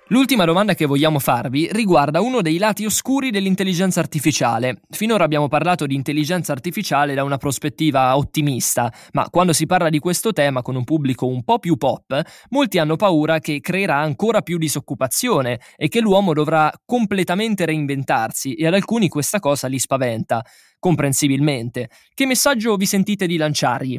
L'ultima 0.08 0.44
domanda 0.44 0.74
che 0.74 0.84
vogliamo 0.84 1.18
farvi 1.18 1.66
riguarda 1.72 2.20
uno 2.20 2.42
dei 2.42 2.58
lati 2.58 2.84
oscuri 2.84 3.30
dell'intelligenza 3.30 4.00
artificiale. 4.00 4.82
Finora 4.90 5.24
abbiamo 5.24 5.48
parlato 5.48 5.86
di 5.86 5.94
intelligenza 5.94 6.52
artificiale 6.52 7.14
da 7.14 7.24
una 7.24 7.38
prospettiva 7.38 8.14
ottimista, 8.14 8.92
ma 9.12 9.30
quando 9.30 9.54
si 9.54 9.64
parla 9.64 9.88
di 9.88 9.98
questo 10.00 10.34
tema 10.34 10.60
con 10.60 10.76
un 10.76 10.84
pubblico 10.84 11.26
un 11.26 11.42
po' 11.42 11.58
più 11.58 11.76
pop, 11.78 12.20
molti 12.50 12.78
hanno 12.78 12.96
paura 12.96 13.38
che 13.38 13.60
creerà 13.60 13.96
ancora 13.96 14.42
più 14.42 14.58
disoccupazione 14.58 15.58
e 15.74 15.88
che 15.88 16.00
l'uomo 16.00 16.34
dovrà 16.34 16.70
completamente 16.84 17.64
reinventarsi 17.64 18.52
e 18.56 18.66
ad 18.66 18.74
alcuni 18.74 19.08
questa 19.08 19.40
cosa 19.40 19.68
li 19.68 19.78
spaventa, 19.78 20.44
comprensibilmente. 20.78 21.88
Che 22.12 22.26
messaggio 22.26 22.76
vi 22.76 22.84
sentite 22.84 23.26
di 23.26 23.38
lanciargli? 23.38 23.98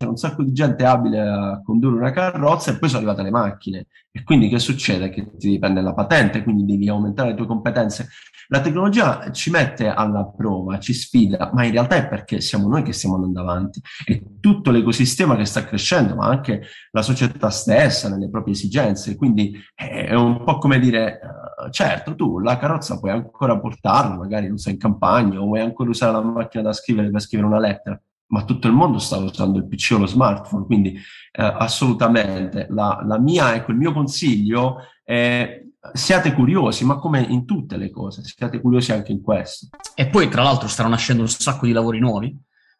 C'è 0.00 0.06
un 0.06 0.16
sacco 0.16 0.42
di 0.42 0.54
gente 0.54 0.86
abile 0.86 1.20
a 1.20 1.60
condurre 1.62 1.98
una 1.98 2.10
carrozza 2.10 2.70
e 2.70 2.78
poi 2.78 2.88
sono 2.88 3.02
arrivate 3.02 3.22
le 3.22 3.30
macchine. 3.30 3.86
E 4.10 4.22
quindi 4.22 4.48
che 4.48 4.58
succede? 4.58 5.10
Che 5.10 5.36
ti 5.36 5.50
dipende 5.50 5.82
la 5.82 5.92
patente, 5.92 6.42
quindi 6.42 6.64
devi 6.64 6.88
aumentare 6.88 7.30
le 7.30 7.36
tue 7.36 7.44
competenze. 7.44 8.08
La 8.48 8.62
tecnologia 8.62 9.30
ci 9.30 9.50
mette 9.50 9.88
alla 9.88 10.24
prova, 10.24 10.78
ci 10.78 10.94
sfida, 10.94 11.50
ma 11.52 11.66
in 11.66 11.72
realtà 11.72 11.96
è 11.96 12.08
perché 12.08 12.40
siamo 12.40 12.66
noi 12.66 12.82
che 12.82 12.94
stiamo 12.94 13.16
andando 13.16 13.40
avanti. 13.40 13.82
E 14.06 14.22
tutto 14.40 14.70
l'ecosistema 14.70 15.36
che 15.36 15.44
sta 15.44 15.66
crescendo, 15.66 16.14
ma 16.14 16.28
anche 16.28 16.62
la 16.92 17.02
società 17.02 17.50
stessa, 17.50 18.08
nelle 18.08 18.30
proprie 18.30 18.54
esigenze. 18.54 19.16
Quindi 19.16 19.54
è 19.74 20.14
un 20.14 20.42
po' 20.44 20.56
come 20.56 20.78
dire, 20.78 21.20
uh, 21.62 21.68
certo, 21.68 22.14
tu 22.14 22.38
la 22.38 22.56
carrozza 22.56 22.98
puoi 22.98 23.10
ancora 23.10 23.60
portarla, 23.60 24.16
magari 24.16 24.48
non 24.48 24.56
sei 24.56 24.72
in 24.72 24.78
campagna, 24.78 25.42
o 25.42 25.44
vuoi 25.44 25.60
ancora 25.60 25.90
usare 25.90 26.12
la 26.12 26.22
macchina 26.22 26.62
da 26.62 26.72
scrivere 26.72 27.10
per 27.10 27.20
scrivere 27.20 27.48
una 27.48 27.60
lettera 27.60 28.00
ma 28.30 28.44
tutto 28.44 28.66
il 28.66 28.72
mondo 28.72 28.98
sta 28.98 29.16
usando 29.18 29.58
il 29.58 29.66
PC 29.66 29.92
o 29.94 29.98
lo 29.98 30.06
smartphone, 30.06 30.64
quindi 30.64 30.94
eh, 30.94 31.42
assolutamente. 31.42 32.66
La, 32.70 33.02
la, 33.04 33.18
mia, 33.18 33.54
ecco, 33.54 33.70
il 33.70 33.76
mio 33.76 33.92
consiglio 33.92 34.78
è 35.04 35.64
siate 35.92 36.32
curiosi, 36.34 36.84
ma 36.84 36.96
come 36.96 37.20
in 37.20 37.44
tutte 37.44 37.76
le 37.76 37.90
cose, 37.90 38.22
siate 38.22 38.60
curiosi 38.60 38.92
anche 38.92 39.12
in 39.12 39.20
questo. 39.20 39.68
E 39.94 40.06
poi 40.06 40.28
tra 40.28 40.42
l'altro 40.42 40.68
staranno 40.68 40.94
nascendo 40.94 41.22
un 41.22 41.28
sacco 41.28 41.66
di 41.66 41.72
lavori 41.72 41.98
nuovi, 41.98 42.36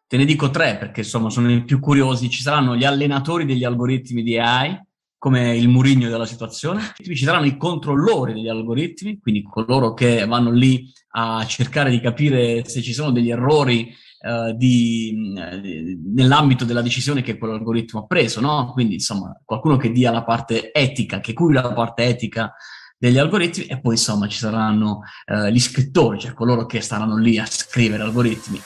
te 0.07 0.17
ne 0.17 0.25
dico 0.25 0.49
tre 0.49 0.77
perché 0.77 1.01
insomma 1.01 1.29
sono 1.29 1.51
i 1.51 1.63
più 1.63 1.79
curiosi, 1.79 2.29
ci 2.29 2.41
saranno 2.41 2.75
gli 2.75 2.85
allenatori 2.85 3.45
degli 3.45 3.63
algoritmi 3.63 4.23
di 4.23 4.37
AI, 4.37 4.79
come 5.17 5.55
il 5.55 5.67
murigno 5.67 6.09
della 6.09 6.25
situazione, 6.25 6.81
ci 6.95 7.15
saranno 7.15 7.45
i 7.45 7.57
controllori 7.57 8.33
degli 8.33 8.47
algoritmi, 8.47 9.19
quindi 9.19 9.43
coloro 9.43 9.93
che 9.93 10.25
vanno 10.25 10.51
lì 10.51 10.91
a 11.13 11.45
cercare 11.45 11.91
di 11.91 11.99
capire 11.99 12.67
se 12.67 12.81
ci 12.81 12.93
sono 12.93 13.11
degli 13.11 13.29
errori 13.29 13.93
uh, 14.21 14.55
di, 14.55 15.33
nell'ambito 16.13 16.65
della 16.65 16.81
decisione 16.81 17.21
che 17.21 17.37
quell'algoritmo 17.37 18.01
ha 18.01 18.05
preso, 18.05 18.41
no? 18.41 18.71
Quindi, 18.71 18.95
insomma, 18.95 19.39
qualcuno 19.43 19.77
che 19.77 19.91
dia 19.91 20.11
la 20.11 20.23
parte 20.23 20.71
etica, 20.71 21.19
che 21.19 21.33
curi 21.33 21.53
la 21.53 21.73
parte 21.73 22.03
etica 22.03 22.53
degli 22.97 23.17
algoritmi 23.17 23.65
e 23.65 23.79
poi, 23.79 23.93
insomma, 23.93 24.27
ci 24.27 24.37
saranno 24.37 25.01
uh, 25.27 25.47
gli 25.47 25.59
scrittori, 25.59 26.19
cioè 26.19 26.33
coloro 26.33 26.65
che 26.65 26.81
staranno 26.81 27.17
lì 27.17 27.37
a 27.37 27.45
scrivere 27.45 28.03
algoritmi. 28.03 28.59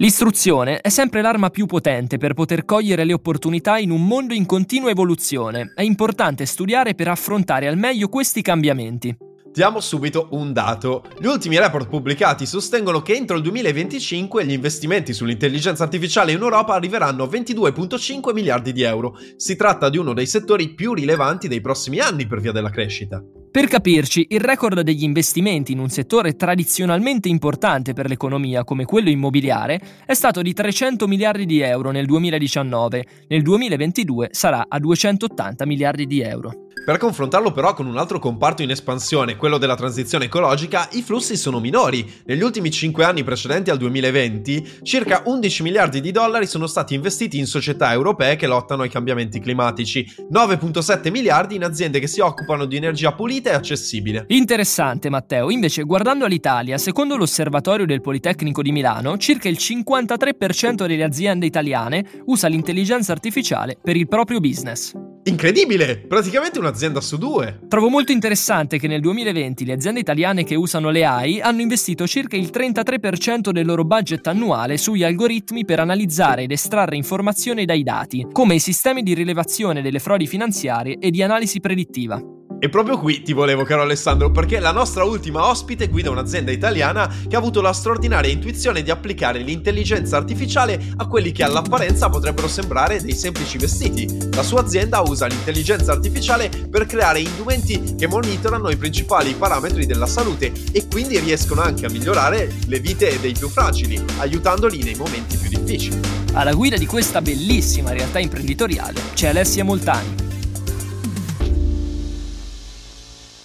L'istruzione 0.00 0.80
è 0.80 0.88
sempre 0.88 1.20
l'arma 1.20 1.50
più 1.50 1.66
potente 1.66 2.16
per 2.16 2.32
poter 2.32 2.64
cogliere 2.64 3.04
le 3.04 3.12
opportunità 3.12 3.76
in 3.76 3.90
un 3.90 4.06
mondo 4.06 4.32
in 4.32 4.46
continua 4.46 4.88
evoluzione. 4.88 5.72
È 5.74 5.82
importante 5.82 6.46
studiare 6.46 6.94
per 6.94 7.08
affrontare 7.08 7.68
al 7.68 7.76
meglio 7.76 8.08
questi 8.08 8.40
cambiamenti. 8.40 9.14
Diamo 9.52 9.80
subito 9.80 10.28
un 10.30 10.52
dato. 10.52 11.02
Gli 11.18 11.26
ultimi 11.26 11.58
report 11.58 11.88
pubblicati 11.88 12.46
sostengono 12.46 13.02
che 13.02 13.14
entro 13.14 13.34
il 13.34 13.42
2025 13.42 14.44
gli 14.44 14.52
investimenti 14.52 15.12
sull'intelligenza 15.12 15.82
artificiale 15.82 16.30
in 16.30 16.40
Europa 16.40 16.74
arriveranno 16.74 17.24
a 17.24 17.26
22,5 17.26 18.32
miliardi 18.32 18.72
di 18.72 18.82
euro. 18.82 19.18
Si 19.34 19.56
tratta 19.56 19.90
di 19.90 19.98
uno 19.98 20.12
dei 20.12 20.26
settori 20.26 20.72
più 20.72 20.94
rilevanti 20.94 21.48
dei 21.48 21.60
prossimi 21.60 21.98
anni 21.98 22.28
per 22.28 22.40
via 22.40 22.52
della 22.52 22.70
crescita. 22.70 23.20
Per 23.50 23.66
capirci, 23.66 24.26
il 24.30 24.38
record 24.38 24.82
degli 24.82 25.02
investimenti 25.02 25.72
in 25.72 25.80
un 25.80 25.88
settore 25.88 26.36
tradizionalmente 26.36 27.28
importante 27.28 27.92
per 27.92 28.08
l'economia 28.08 28.62
come 28.62 28.84
quello 28.84 29.10
immobiliare 29.10 29.80
è 30.06 30.14
stato 30.14 30.42
di 30.42 30.52
300 30.52 31.08
miliardi 31.08 31.46
di 31.46 31.58
euro 31.58 31.90
nel 31.90 32.06
2019, 32.06 33.04
nel 33.26 33.42
2022 33.42 34.28
sarà 34.30 34.66
a 34.68 34.78
280 34.78 35.66
miliardi 35.66 36.06
di 36.06 36.20
euro. 36.20 36.68
Per 36.82 36.96
confrontarlo 36.96 37.52
però 37.52 37.74
con 37.74 37.86
un 37.86 37.98
altro 37.98 38.18
comparto 38.18 38.62
in 38.62 38.70
espansione, 38.70 39.36
quello 39.36 39.58
della 39.58 39.76
transizione 39.76 40.24
ecologica, 40.24 40.88
i 40.92 41.02
flussi 41.02 41.36
sono 41.36 41.60
minori. 41.60 42.10
Negli 42.24 42.40
ultimi 42.40 42.70
5 42.70 43.04
anni 43.04 43.22
precedenti 43.22 43.68
al 43.68 43.76
2020, 43.76 44.78
circa 44.82 45.22
11 45.26 45.62
miliardi 45.62 46.00
di 46.00 46.10
dollari 46.10 46.46
sono 46.46 46.66
stati 46.66 46.94
investiti 46.94 47.38
in 47.38 47.46
società 47.46 47.92
europee 47.92 48.36
che 48.36 48.46
lottano 48.46 48.82
ai 48.82 48.88
cambiamenti 48.88 49.40
climatici, 49.40 50.06
9.7 50.32 51.10
miliardi 51.10 51.54
in 51.54 51.64
aziende 51.64 52.00
che 52.00 52.06
si 52.06 52.20
occupano 52.20 52.64
di 52.64 52.76
energia 52.76 53.12
pulita 53.12 53.50
e 53.50 53.54
accessibile. 53.54 54.24
Interessante 54.28 55.10
Matteo, 55.10 55.50
invece 55.50 55.82
guardando 55.82 56.24
all'Italia, 56.24 56.78
secondo 56.78 57.16
l'osservatorio 57.16 57.84
del 57.84 58.00
Politecnico 58.00 58.62
di 58.62 58.72
Milano, 58.72 59.18
circa 59.18 59.48
il 59.48 59.58
53% 59.60 60.86
delle 60.86 61.04
aziende 61.04 61.44
italiane 61.44 62.04
usa 62.24 62.48
l'intelligenza 62.48 63.12
artificiale 63.12 63.76
per 63.80 63.96
il 63.96 64.08
proprio 64.08 64.40
business. 64.40 65.09
Incredibile! 65.24 65.98
Praticamente 65.98 66.58
un'azienda 66.58 67.00
su 67.00 67.18
due. 67.18 67.60
Trovo 67.68 67.90
molto 67.90 68.10
interessante 68.10 68.78
che 68.78 68.88
nel 68.88 69.02
2020 69.02 69.66
le 69.66 69.74
aziende 69.74 70.00
italiane 70.00 70.44
che 70.44 70.54
usano 70.54 70.88
le 70.88 71.04
AI 71.04 71.40
hanno 71.40 71.60
investito 71.60 72.06
circa 72.06 72.36
il 72.36 72.50
33% 72.52 73.50
del 73.50 73.66
loro 73.66 73.84
budget 73.84 74.26
annuale 74.28 74.78
sugli 74.78 75.04
algoritmi 75.04 75.66
per 75.66 75.80
analizzare 75.80 76.44
ed 76.44 76.52
estrarre 76.52 76.96
informazioni 76.96 77.66
dai 77.66 77.82
dati, 77.82 78.26
come 78.32 78.54
i 78.54 78.60
sistemi 78.60 79.02
di 79.02 79.12
rilevazione 79.12 79.82
delle 79.82 79.98
frodi 79.98 80.26
finanziarie 80.26 80.96
e 80.98 81.10
di 81.10 81.22
analisi 81.22 81.60
predittiva. 81.60 82.39
E 82.62 82.68
proprio 82.68 82.98
qui 82.98 83.22
ti 83.22 83.32
volevo, 83.32 83.64
caro 83.64 83.80
Alessandro, 83.80 84.30
perché 84.30 84.60
la 84.60 84.70
nostra 84.70 85.02
ultima 85.02 85.48
ospite 85.48 85.88
guida 85.88 86.10
un'azienda 86.10 86.50
italiana 86.50 87.10
che 87.26 87.34
ha 87.34 87.38
avuto 87.38 87.62
la 87.62 87.72
straordinaria 87.72 88.30
intuizione 88.30 88.82
di 88.82 88.90
applicare 88.90 89.38
l'intelligenza 89.38 90.18
artificiale 90.18 90.78
a 90.98 91.06
quelli 91.06 91.32
che 91.32 91.42
all'apparenza 91.42 92.10
potrebbero 92.10 92.48
sembrare 92.48 93.00
dei 93.00 93.14
semplici 93.14 93.56
vestiti. 93.56 94.28
La 94.34 94.42
sua 94.42 94.60
azienda 94.60 95.00
usa 95.00 95.26
l'intelligenza 95.26 95.92
artificiale 95.92 96.50
per 96.50 96.84
creare 96.84 97.20
indumenti 97.20 97.94
che 97.96 98.06
monitorano 98.06 98.68
i 98.68 98.76
principali 98.76 99.32
parametri 99.32 99.86
della 99.86 100.06
salute 100.06 100.52
e 100.70 100.86
quindi 100.86 101.18
riescono 101.18 101.62
anche 101.62 101.86
a 101.86 101.90
migliorare 101.90 102.56
le 102.66 102.78
vite 102.78 103.18
dei 103.20 103.32
più 103.32 103.48
fragili, 103.48 104.04
aiutandoli 104.18 104.82
nei 104.82 104.96
momenti 104.96 105.38
più 105.38 105.48
difficili. 105.48 105.98
Alla 106.34 106.52
guida 106.52 106.76
di 106.76 106.84
questa 106.84 107.22
bellissima 107.22 107.92
realtà 107.92 108.18
imprenditoriale 108.18 109.00
c'è 109.14 109.28
Alessia 109.28 109.64
Moltani 109.64 110.28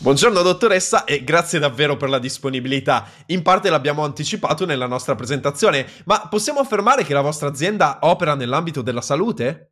Buongiorno 0.06 0.44
dottoressa 0.44 1.04
e 1.04 1.24
grazie 1.24 1.58
davvero 1.58 1.98
per 1.98 2.10
la 2.10 2.20
disponibilità. 2.20 3.08
In 3.26 3.42
parte 3.42 3.72
l'abbiamo 3.72 4.04
anticipato 4.04 4.64
nella 4.64 4.86
nostra 4.86 5.16
presentazione, 5.16 5.88
ma 6.06 6.28
possiamo 6.28 6.60
affermare 6.60 7.04
che 7.04 7.16
la 7.16 7.22
vostra 7.22 7.48
azienda 7.48 7.98
opera 8.02 8.36
nell'ambito 8.36 8.84
della 8.84 9.02
salute? 9.02 9.72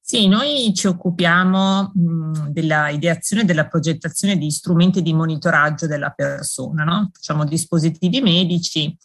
Sì, 0.00 0.28
noi 0.28 0.72
ci 0.72 0.86
occupiamo 0.86 1.90
mh, 1.96 2.50
della 2.50 2.90
ideazione 2.90 3.42
e 3.42 3.44
della 3.44 3.66
progettazione 3.66 4.36
di 4.38 4.52
strumenti 4.52 5.02
di 5.02 5.14
monitoraggio 5.14 5.88
della 5.88 6.10
persona, 6.10 6.84
no? 6.84 7.10
Facciamo 7.12 7.44
dispositivi 7.44 8.20
medici 8.20 8.96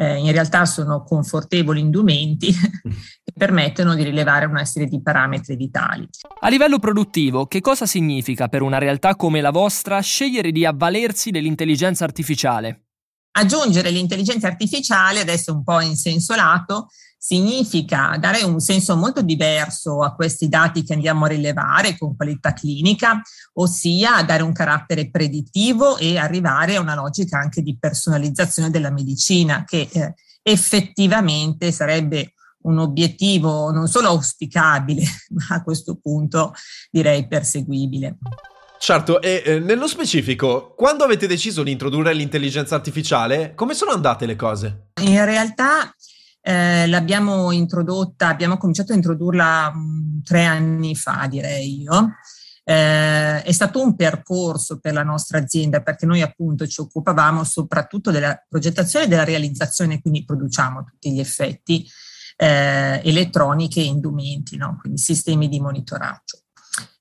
eh, 0.00 0.16
in 0.16 0.30
realtà 0.30 0.64
sono 0.64 1.02
confortevoli 1.02 1.80
indumenti 1.80 2.54
permettono 3.38 3.94
di 3.94 4.02
rilevare 4.02 4.44
una 4.44 4.66
serie 4.66 4.86
di 4.86 5.00
parametri 5.00 5.56
vitali. 5.56 6.06
A 6.40 6.48
livello 6.50 6.78
produttivo, 6.78 7.46
che 7.46 7.62
cosa 7.62 7.86
significa 7.86 8.48
per 8.48 8.60
una 8.60 8.76
realtà 8.76 9.16
come 9.16 9.40
la 9.40 9.50
vostra 9.50 9.98
scegliere 10.00 10.52
di 10.52 10.66
avvalersi 10.66 11.30
dell'intelligenza 11.30 12.04
artificiale? 12.04 12.82
Aggiungere 13.30 13.90
l'intelligenza 13.90 14.48
artificiale, 14.48 15.20
adesso 15.20 15.54
un 15.54 15.62
po' 15.62 15.80
in 15.80 15.96
senso 15.96 16.34
lato, 16.34 16.88
significa 17.20 18.16
dare 18.18 18.44
un 18.44 18.60
senso 18.60 18.96
molto 18.96 19.22
diverso 19.22 20.02
a 20.02 20.14
questi 20.14 20.48
dati 20.48 20.84
che 20.84 20.94
andiamo 20.94 21.24
a 21.24 21.28
rilevare 21.28 21.98
con 21.98 22.16
qualità 22.16 22.52
clinica, 22.52 23.20
ossia 23.54 24.22
dare 24.22 24.42
un 24.42 24.52
carattere 24.52 25.10
predittivo 25.10 25.98
e 25.98 26.16
arrivare 26.16 26.76
a 26.76 26.80
una 26.80 26.94
logica 26.94 27.38
anche 27.38 27.62
di 27.62 27.76
personalizzazione 27.76 28.70
della 28.70 28.90
medicina 28.90 29.64
che 29.64 29.88
eh, 29.90 30.14
effettivamente 30.42 31.72
sarebbe 31.72 32.34
un 32.62 32.78
obiettivo 32.78 33.70
non 33.70 33.88
solo 33.88 34.08
auspicabile, 34.08 35.02
ma 35.30 35.56
a 35.56 35.62
questo 35.62 35.96
punto 35.96 36.52
direi 36.90 37.26
perseguibile. 37.26 38.18
Certo, 38.78 39.20
e 39.20 39.42
eh, 39.44 39.58
nello 39.58 39.88
specifico, 39.88 40.74
quando 40.76 41.02
avete 41.02 41.26
deciso 41.26 41.64
di 41.64 41.72
introdurre 41.72 42.14
l'intelligenza 42.14 42.76
artificiale, 42.76 43.54
come 43.54 43.74
sono 43.74 43.90
andate 43.90 44.24
le 44.24 44.36
cose? 44.36 44.90
In 45.02 45.24
realtà 45.24 45.92
eh, 46.40 46.86
l'abbiamo 46.86 47.50
introdotta, 47.50 48.28
abbiamo 48.28 48.56
cominciato 48.56 48.92
a 48.92 48.94
introdurla 48.94 49.72
mh, 49.72 49.78
mm, 49.78 50.20
tre 50.22 50.44
anni 50.44 50.94
fa, 50.94 51.26
direi 51.28 51.82
io. 51.82 52.14
Eh, 52.62 53.42
è 53.42 53.52
stato 53.52 53.82
un 53.82 53.96
percorso 53.96 54.78
per 54.78 54.92
la 54.92 55.02
nostra 55.02 55.38
azienda 55.38 55.82
perché 55.82 56.06
noi 56.06 56.20
appunto 56.20 56.66
ci 56.66 56.80
occupavamo 56.80 57.42
soprattutto 57.42 58.10
della 58.10 58.40
progettazione 58.48 59.06
e 59.06 59.08
della 59.08 59.24
realizzazione, 59.24 60.00
quindi 60.00 60.24
produciamo 60.24 60.84
tutti 60.84 61.12
gli 61.12 61.20
effetti 61.20 61.86
eh, 62.40 63.00
elettroniche 63.04 63.80
e 63.80 63.84
indumenti, 63.84 64.56
no? 64.56 64.78
quindi 64.80 64.98
sistemi 64.98 65.48
di 65.48 65.60
monitoraggio. 65.60 66.42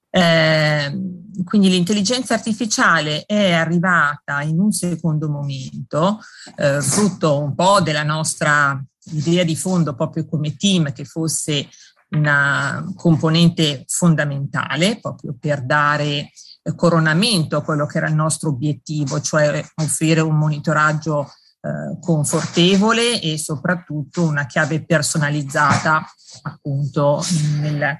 Eh, 0.10 1.00
quindi 1.43 1.69
l'intelligenza 1.69 2.34
artificiale 2.34 3.23
è 3.26 3.54
arrivata 3.54 4.41
in 4.41 4.60
un 4.60 4.71
secondo 4.71 5.30
momento, 5.30 6.19
eh, 6.56 6.82
frutto 6.82 7.39
un 7.39 7.54
po' 7.54 7.82
della 7.82 8.04
nostra 8.04 8.84
idea 9.12 9.43
di 9.43 9.56
fondo 9.56 9.93
proprio 9.93 10.26
come 10.26 10.56
team 10.56 10.91
che 10.91 11.06
fosse 11.06 11.67
una 12.10 12.84
componente 12.95 13.84
fondamentale 13.88 15.00
proprio 15.00 15.36
per 15.39 15.63
dare 15.63 16.32
coronamento 16.76 17.58
a 17.58 17.62
quello 17.62 17.86
che 17.86 17.97
era 17.97 18.08
il 18.08 18.15
nostro 18.15 18.50
obiettivo, 18.50 19.21
cioè 19.21 19.63
offrire 19.76 20.21
un 20.21 20.36
monitoraggio 20.36 21.30
eh, 21.62 22.00
confortevole 22.00 23.22
e 23.22 23.38
soprattutto 23.38 24.24
una 24.24 24.46
chiave 24.46 24.86
personalizzata 24.86 26.06
appunto 26.43 27.24
nel, 27.62 27.98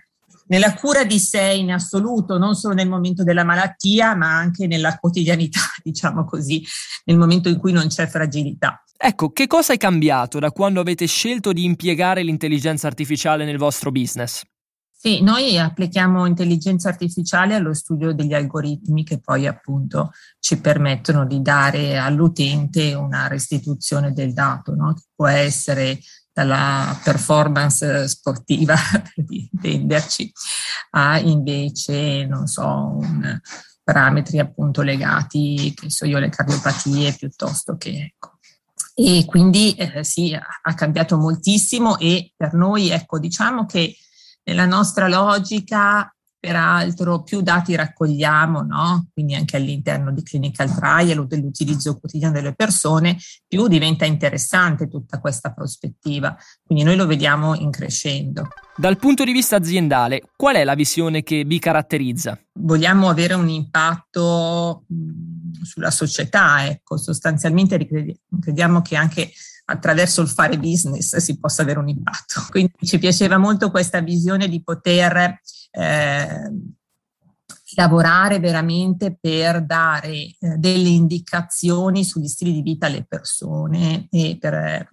nella 0.48 0.74
cura 0.74 1.04
di 1.04 1.20
sé 1.20 1.54
in 1.54 1.72
assoluto, 1.72 2.38
non 2.38 2.56
solo 2.56 2.74
nel 2.74 2.90
momento 2.90 3.24
della 3.24 3.44
malattia, 3.44 4.16
ma 4.16 4.36
anche 4.38 4.68
nella 4.68 4.98
quotidianità, 4.98 5.62
diciamo 5.84 6.26
così, 6.26 6.66
nel 7.06 7.18
momento 7.18 7.50
in 7.50 7.58
cui 7.58 7.72
non 7.72 7.88
c'è 7.88 8.08
fragilità. 8.08 8.84
Ecco, 9.00 9.32
che 9.32 9.46
cosa 9.46 9.74
è 9.74 9.78
cambiato 9.78 10.40
da 10.40 10.52
quando 10.52 10.80
avete 10.80 11.06
scelto 11.06 11.54
di 11.54 11.64
impiegare 11.64 12.24
l'intelligenza 12.24 12.88
artificiale 12.88 13.46
nel 13.46 13.58
vostro 13.58 13.92
business? 13.92 14.42
Sì, 15.00 15.22
noi 15.22 15.60
applichiamo 15.60 16.26
intelligenza 16.26 16.90
artificiale 16.90 17.54
allo 17.54 17.76
studio 17.76 18.14
degli 18.14 18.34
algoritmi 18.34 19.04
che 19.04 19.20
poi 19.20 19.46
appunto 19.46 20.10
ci 20.40 20.60
permettono 20.60 21.28
di 21.28 21.40
dare 21.44 22.00
all'utente 22.00 22.96
una 22.96 23.28
restituzione 23.28 24.12
del 24.12 24.34
dato, 24.34 24.74
no? 24.74 24.96
che 24.96 25.04
può 25.16 25.28
essere 25.28 26.00
dalla 26.34 27.00
performance 27.04 28.08
sportiva, 28.08 28.76
per 29.14 29.24
intenderci, 29.28 30.32
a 30.92 31.20
invece, 31.20 32.26
non 32.26 32.48
so, 32.48 32.66
un, 32.66 33.40
parametri 33.84 34.40
appunto 34.40 34.82
legati, 34.82 35.74
che 35.76 35.92
so 35.92 36.06
io, 36.06 36.18
alle 36.18 36.30
cardiopatie 36.30 37.14
piuttosto 37.14 37.78
che 37.78 38.14
ecco. 38.14 38.40
E 38.96 39.26
quindi 39.28 39.74
eh, 39.74 40.04
sì, 40.04 40.34
ha 40.34 40.74
cambiato 40.74 41.18
moltissimo 41.18 42.00
e 42.00 42.34
per 42.36 42.56
noi, 42.56 42.90
ecco, 42.90 43.20
diciamo 43.20 43.68
che 43.68 43.96
nella 44.48 44.66
nostra 44.66 45.10
logica, 45.10 46.10
peraltro, 46.40 47.24
più 47.24 47.42
dati 47.42 47.76
raccogliamo, 47.76 48.62
no? 48.62 49.08
quindi 49.14 49.36
anche 49.36 49.58
all'interno 49.58 50.14
di 50.14 50.24
clinical 50.24 50.74
trial 50.74 51.20
o 51.20 51.24
dell'utilizzo 51.26 51.98
quotidiano 52.00 52.34
delle 52.34 52.54
persone, 52.54 53.18
più 53.46 53.68
diventa 53.68 54.06
interessante 54.06 54.88
tutta 54.88 55.20
questa 55.20 55.52
prospettiva. 55.52 56.36
Quindi 56.64 56.86
noi 56.86 56.96
lo 56.96 57.06
vediamo 57.06 57.56
in 57.56 57.72
crescendo. 57.72 58.48
Dal 58.76 58.98
punto 58.98 59.26
di 59.26 59.34
vista 59.34 59.58
aziendale, 59.58 60.22
qual 60.38 60.56
è 60.56 60.64
la 60.64 60.76
visione 60.76 61.24
che 61.24 61.44
vi 61.44 61.60
caratterizza? 61.60 62.40
Vogliamo 62.54 63.10
avere 63.10 63.34
un 63.34 63.50
impatto 63.50 64.86
sulla 65.62 65.92
società, 65.92 66.66
ecco, 66.66 66.98
sostanzialmente 66.98 67.86
crediamo 68.40 68.82
che 68.82 68.96
anche 68.96 69.32
attraverso 69.70 70.22
il 70.22 70.28
fare 70.28 70.58
business 70.58 71.16
si 71.18 71.40
possa 71.40 71.62
avere 71.62 71.80
un 71.80 71.90
impatto. 71.90 72.46
Quindi 72.50 72.74
ci 72.84 73.00
piaceva 73.00 73.38
molto 73.38 73.70
questa 73.72 74.00
visione 74.02 74.48
di 74.48 74.64
poter 74.64 75.40
eh, 75.72 76.52
lavorare 77.76 78.40
veramente 78.40 79.18
per 79.20 79.66
dare 79.66 80.12
eh, 80.12 80.36
delle 80.58 80.90
indicazioni 80.90 82.04
sugli 82.04 82.28
stili 82.28 82.54
di 82.54 82.62
vita 82.62 82.88
alle 82.88 83.06
persone 83.06 84.08
e 84.10 84.38
per 84.40 84.54
eh, 84.54 84.88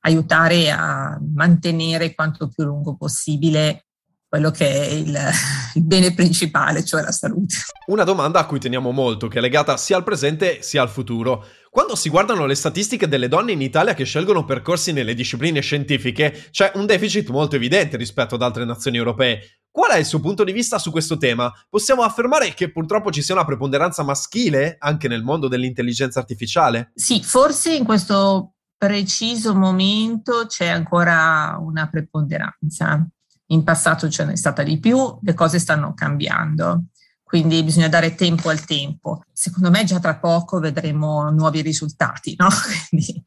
aiutare 0.00 0.70
a 0.70 1.18
mantenere 1.34 2.14
quanto 2.14 2.48
più 2.48 2.64
lungo 2.64 2.96
possibile 2.96 3.86
quello 4.34 4.50
che 4.50 4.68
è 4.68 4.86
il, 4.86 5.16
il, 5.74 5.84
bene 5.84 6.12
principale, 6.12 6.84
cioè 6.84 7.02
la 7.02 7.12
salute. 7.12 7.54
Una 7.86 8.02
domanda 8.02 8.40
a 8.40 8.46
cui 8.46 8.58
teniamo 8.58 8.90
molto, 8.90 9.28
che 9.28 9.38
è 9.38 9.40
legata 9.40 9.76
sia 9.76 9.96
al 9.96 10.02
presente 10.02 10.60
sia 10.60 10.82
al 10.82 10.88
futuro. 10.88 11.46
Quando 11.70 11.94
si 11.94 12.08
guardano 12.08 12.44
le 12.44 12.56
statistiche 12.56 13.06
delle 13.06 13.28
donne 13.28 13.52
in 13.52 13.60
Italia 13.60 13.94
che 13.94 14.02
scelgono 14.02 14.44
percorsi 14.44 14.90
nelle 14.90 15.14
discipline 15.14 15.60
scientifiche, 15.60 16.48
c'è 16.50 16.72
un 16.74 16.84
deficit 16.84 17.28
molto 17.30 17.54
evidente 17.54 17.96
rispetto 17.96 18.34
ad 18.34 18.42
altre 18.42 18.64
nazioni 18.64 18.96
europee. 18.96 19.60
Qual 19.70 19.92
è 19.92 19.98
il 19.98 20.04
suo 20.04 20.18
punto 20.18 20.42
di 20.42 20.50
vista 20.50 20.78
su 20.78 20.90
questo 20.90 21.16
tema? 21.16 21.52
Possiamo 21.68 22.02
affermare 22.02 22.54
che 22.54 22.72
purtroppo 22.72 23.12
ci 23.12 23.22
sia 23.22 23.34
una 23.34 23.44
preponderanza 23.44 24.02
maschile 24.02 24.76
anche 24.80 25.06
nel 25.06 25.22
mondo 25.22 25.46
dell'intelligenza 25.46 26.18
artificiale? 26.18 26.90
Sì, 26.94 27.22
forse 27.22 27.72
in 27.72 27.84
questo 27.84 28.54
preciso 28.76 29.54
momento 29.54 30.46
c'è 30.46 30.66
ancora 30.66 31.56
una 31.60 31.88
preponderanza 31.88 33.08
in 33.46 33.62
passato 33.62 34.08
ce 34.08 34.24
n'è 34.24 34.36
stata 34.36 34.62
di 34.62 34.78
più, 34.78 35.18
le 35.20 35.34
cose 35.34 35.58
stanno 35.58 35.94
cambiando, 35.94 36.84
quindi 37.22 37.62
bisogna 37.64 37.88
dare 37.88 38.14
tempo 38.14 38.48
al 38.48 38.64
tempo. 38.64 39.24
Secondo 39.32 39.70
me 39.70 39.84
già 39.84 39.98
tra 39.98 40.16
poco 40.18 40.60
vedremo 40.60 41.30
nuovi 41.30 41.62
risultati, 41.62 42.34
no? 42.38 42.48
Quindi 42.88 43.22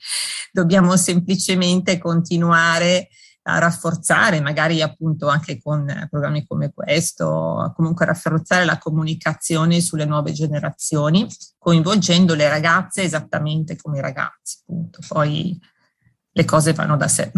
dobbiamo 0.52 0.96
semplicemente 0.96 1.98
continuare 1.98 3.10
a 3.50 3.60
rafforzare, 3.60 4.40
magari 4.40 4.82
appunto 4.82 5.28
anche 5.28 5.62
con 5.62 6.08
programmi 6.10 6.46
come 6.46 6.72
questo, 6.74 7.74
comunque 7.76 8.06
rafforzare 8.06 8.66
la 8.66 8.78
comunicazione 8.78 9.82
sulle 9.82 10.06
nuove 10.06 10.32
generazioni, 10.32 11.28
coinvolgendo 11.58 12.34
le 12.34 12.50
ragazze 12.50 13.04
esattamente 13.04 13.76
come 13.78 13.98
i 13.98 14.02
ragazzi, 14.02 14.60
appunto. 14.62 15.00
Poi 15.08 15.60
le 16.32 16.46
cose 16.46 16.74
vanno 16.74 16.98
da 16.98 17.08
sé. 17.08 17.32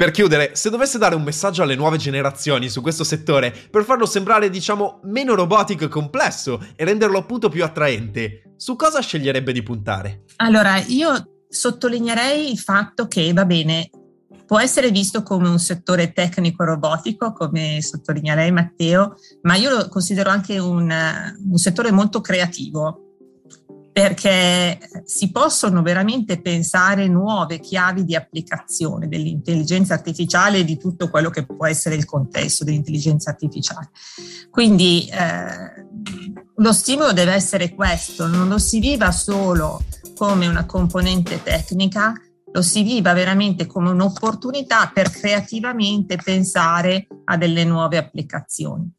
Per 0.00 0.12
chiudere, 0.12 0.52
se 0.54 0.70
dovesse 0.70 0.96
dare 0.96 1.14
un 1.14 1.22
messaggio 1.22 1.62
alle 1.62 1.74
nuove 1.74 1.98
generazioni 1.98 2.70
su 2.70 2.80
questo 2.80 3.04
settore 3.04 3.54
per 3.70 3.84
farlo 3.84 4.06
sembrare, 4.06 4.48
diciamo, 4.48 5.00
meno 5.02 5.34
robotico 5.34 5.84
e 5.84 5.88
complesso 5.88 6.58
e 6.74 6.86
renderlo 6.86 7.18
appunto 7.18 7.50
più 7.50 7.62
attraente, 7.62 8.54
su 8.56 8.76
cosa 8.76 9.02
sceglierebbe 9.02 9.52
di 9.52 9.62
puntare? 9.62 10.22
Allora, 10.36 10.78
io 10.86 11.42
sottolineerei 11.46 12.50
il 12.50 12.58
fatto 12.58 13.08
che, 13.08 13.30
va 13.34 13.44
bene, 13.44 13.90
può 14.46 14.58
essere 14.58 14.90
visto 14.90 15.22
come 15.22 15.50
un 15.50 15.58
settore 15.58 16.14
tecnico-robotico, 16.14 17.34
come 17.34 17.82
sottolinea 17.82 18.34
lei 18.34 18.52
Matteo, 18.52 19.16
ma 19.42 19.56
io 19.56 19.68
lo 19.68 19.88
considero 19.88 20.30
anche 20.30 20.58
un, 20.58 20.90
un 20.90 21.58
settore 21.58 21.92
molto 21.92 22.22
creativo 22.22 23.09
perché 23.92 24.78
si 25.04 25.30
possono 25.30 25.82
veramente 25.82 26.40
pensare 26.40 27.08
nuove 27.08 27.58
chiavi 27.58 28.04
di 28.04 28.14
applicazione 28.14 29.08
dell'intelligenza 29.08 29.94
artificiale 29.94 30.58
e 30.58 30.64
di 30.64 30.78
tutto 30.78 31.10
quello 31.10 31.30
che 31.30 31.44
può 31.44 31.66
essere 31.66 31.96
il 31.96 32.04
contesto 32.04 32.64
dell'intelligenza 32.64 33.30
artificiale. 33.30 33.90
Quindi 34.50 35.08
eh, 35.08 35.86
lo 36.56 36.72
stimolo 36.72 37.12
deve 37.12 37.32
essere 37.32 37.74
questo, 37.74 38.26
non 38.26 38.48
lo 38.48 38.58
si 38.58 38.78
viva 38.78 39.10
solo 39.10 39.82
come 40.14 40.46
una 40.46 40.66
componente 40.66 41.42
tecnica, 41.42 42.12
lo 42.52 42.62
si 42.62 42.82
viva 42.82 43.12
veramente 43.12 43.66
come 43.66 43.90
un'opportunità 43.90 44.90
per 44.92 45.10
creativamente 45.10 46.16
pensare 46.16 47.06
a 47.24 47.36
delle 47.36 47.64
nuove 47.64 47.96
applicazioni. 47.96 48.90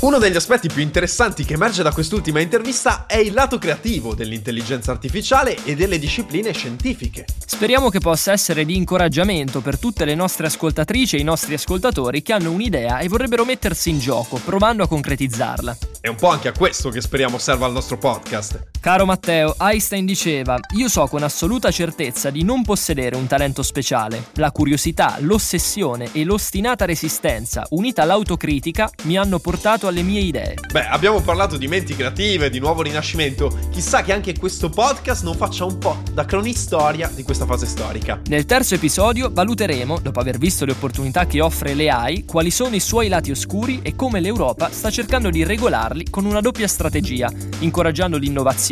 Uno 0.00 0.16
degli 0.16 0.36
aspetti 0.36 0.68
più 0.68 0.80
interessanti 0.80 1.44
che 1.44 1.52
emerge 1.52 1.82
da 1.82 1.92
quest'ultima 1.92 2.40
intervista 2.40 3.04
è 3.04 3.18
il 3.18 3.34
lato 3.34 3.58
creativo 3.58 4.14
dell'intelligenza 4.14 4.92
artificiale 4.92 5.62
e 5.64 5.74
delle 5.74 5.98
discipline 5.98 6.54
scientifiche. 6.54 7.26
Speriamo 7.44 7.90
che 7.90 7.98
possa 7.98 8.32
essere 8.32 8.64
di 8.64 8.76
incoraggiamento 8.76 9.60
per 9.60 9.78
tutte 9.78 10.06
le 10.06 10.14
nostre 10.14 10.46
ascoltatrici 10.46 11.16
e 11.16 11.20
i 11.20 11.24
nostri 11.24 11.52
ascoltatori 11.52 12.22
che 12.22 12.32
hanno 12.32 12.50
un'idea 12.50 13.00
e 13.00 13.08
vorrebbero 13.08 13.44
mettersi 13.44 13.90
in 13.90 13.98
gioco, 13.98 14.40
provando 14.42 14.84
a 14.84 14.88
concretizzarla. 14.88 15.76
È 16.00 16.08
un 16.08 16.16
po' 16.16 16.28
anche 16.28 16.48
a 16.48 16.52
questo 16.52 16.88
che 16.88 17.02
speriamo 17.02 17.36
serva 17.36 17.66
il 17.66 17.74
nostro 17.74 17.98
podcast. 17.98 18.68
Caro 18.80 19.04
Matteo, 19.04 19.56
Einstein 19.58 20.06
diceva: 20.06 20.58
Io 20.74 20.88
so 20.88 21.06
con 21.06 21.22
assoluta 21.22 21.70
certezza 21.70 22.30
di 22.30 22.42
non 22.42 22.62
possedere 22.62 23.14
un 23.14 23.26
talento 23.26 23.62
speciale. 23.62 24.28
La 24.36 24.50
curiosità, 24.52 25.18
l'ossessione 25.20 26.08
e 26.12 26.24
l'ostinata 26.24 26.86
resistenza, 26.86 27.66
unita 27.72 28.00
all'autocritica, 28.00 28.90
mi 29.02 29.18
hanno 29.18 29.38
portato 29.38 29.86
alle 29.86 30.00
mie 30.00 30.20
idee. 30.20 30.54
Beh, 30.72 30.86
abbiamo 30.86 31.20
parlato 31.20 31.58
di 31.58 31.68
menti 31.68 31.94
creative, 31.94 32.48
di 32.48 32.58
nuovo 32.58 32.80
rinascimento. 32.80 33.54
Chissà 33.70 34.00
che 34.00 34.14
anche 34.14 34.38
questo 34.38 34.70
podcast 34.70 35.24
non 35.24 35.34
faccia 35.34 35.66
un 35.66 35.76
po' 35.76 35.98
da 36.14 36.24
cronistoria 36.24 37.10
di 37.14 37.22
questa 37.22 37.44
fase 37.44 37.66
storica. 37.66 38.18
Nel 38.28 38.46
terzo 38.46 38.76
episodio 38.76 39.28
valuteremo, 39.30 39.98
dopo 40.00 40.20
aver 40.20 40.38
visto 40.38 40.64
le 40.64 40.72
opportunità 40.72 41.26
che 41.26 41.42
offre 41.42 41.74
l'AI, 41.74 42.24
quali 42.24 42.50
sono 42.50 42.74
i 42.74 42.80
suoi 42.80 43.08
lati 43.08 43.30
oscuri 43.30 43.80
e 43.82 43.94
come 43.94 44.20
l'Europa 44.20 44.70
sta 44.70 44.88
cercando 44.88 45.28
di 45.28 45.44
regolarli 45.44 46.08
con 46.08 46.24
una 46.24 46.40
doppia 46.40 46.66
strategia, 46.66 47.30
incoraggiando 47.58 48.16
l'innovazione 48.16 48.68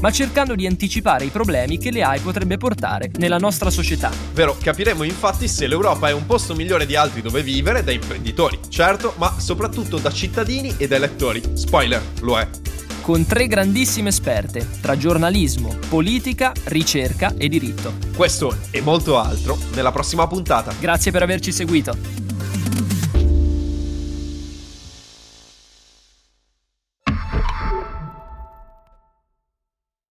ma 0.00 0.10
cercando 0.10 0.54
di 0.54 0.66
anticipare 0.66 1.24
i 1.24 1.30
problemi 1.30 1.78
che 1.78 1.92
l'AI 1.92 2.20
potrebbe 2.20 2.56
portare 2.56 3.10
nella 3.18 3.38
nostra 3.38 3.70
società. 3.70 4.10
Vero, 4.32 4.56
capiremo 4.60 5.02
infatti 5.02 5.48
se 5.48 5.66
l'Europa 5.66 6.08
è 6.08 6.12
un 6.12 6.26
posto 6.26 6.54
migliore 6.54 6.86
di 6.86 6.96
altri 6.96 7.22
dove 7.22 7.42
vivere 7.42 7.84
da 7.84 7.92
imprenditori, 7.92 8.58
certo, 8.68 9.14
ma 9.16 9.38
soprattutto 9.38 9.98
da 9.98 10.10
cittadini 10.10 10.74
e 10.76 10.86
da 10.86 10.96
elettori. 10.96 11.42
Spoiler, 11.54 12.02
lo 12.20 12.38
è 12.38 12.48
con 13.04 13.26
tre 13.26 13.46
grandissime 13.48 14.08
esperte 14.08 14.66
tra 14.80 14.96
giornalismo, 14.96 15.76
politica, 15.90 16.52
ricerca 16.64 17.34
e 17.36 17.50
diritto. 17.50 17.92
Questo 18.16 18.56
e 18.70 18.80
molto 18.80 19.18
altro 19.18 19.58
nella 19.74 19.92
prossima 19.92 20.26
puntata. 20.26 20.72
Grazie 20.80 21.10
per 21.10 21.22
averci 21.22 21.52
seguito. 21.52 22.23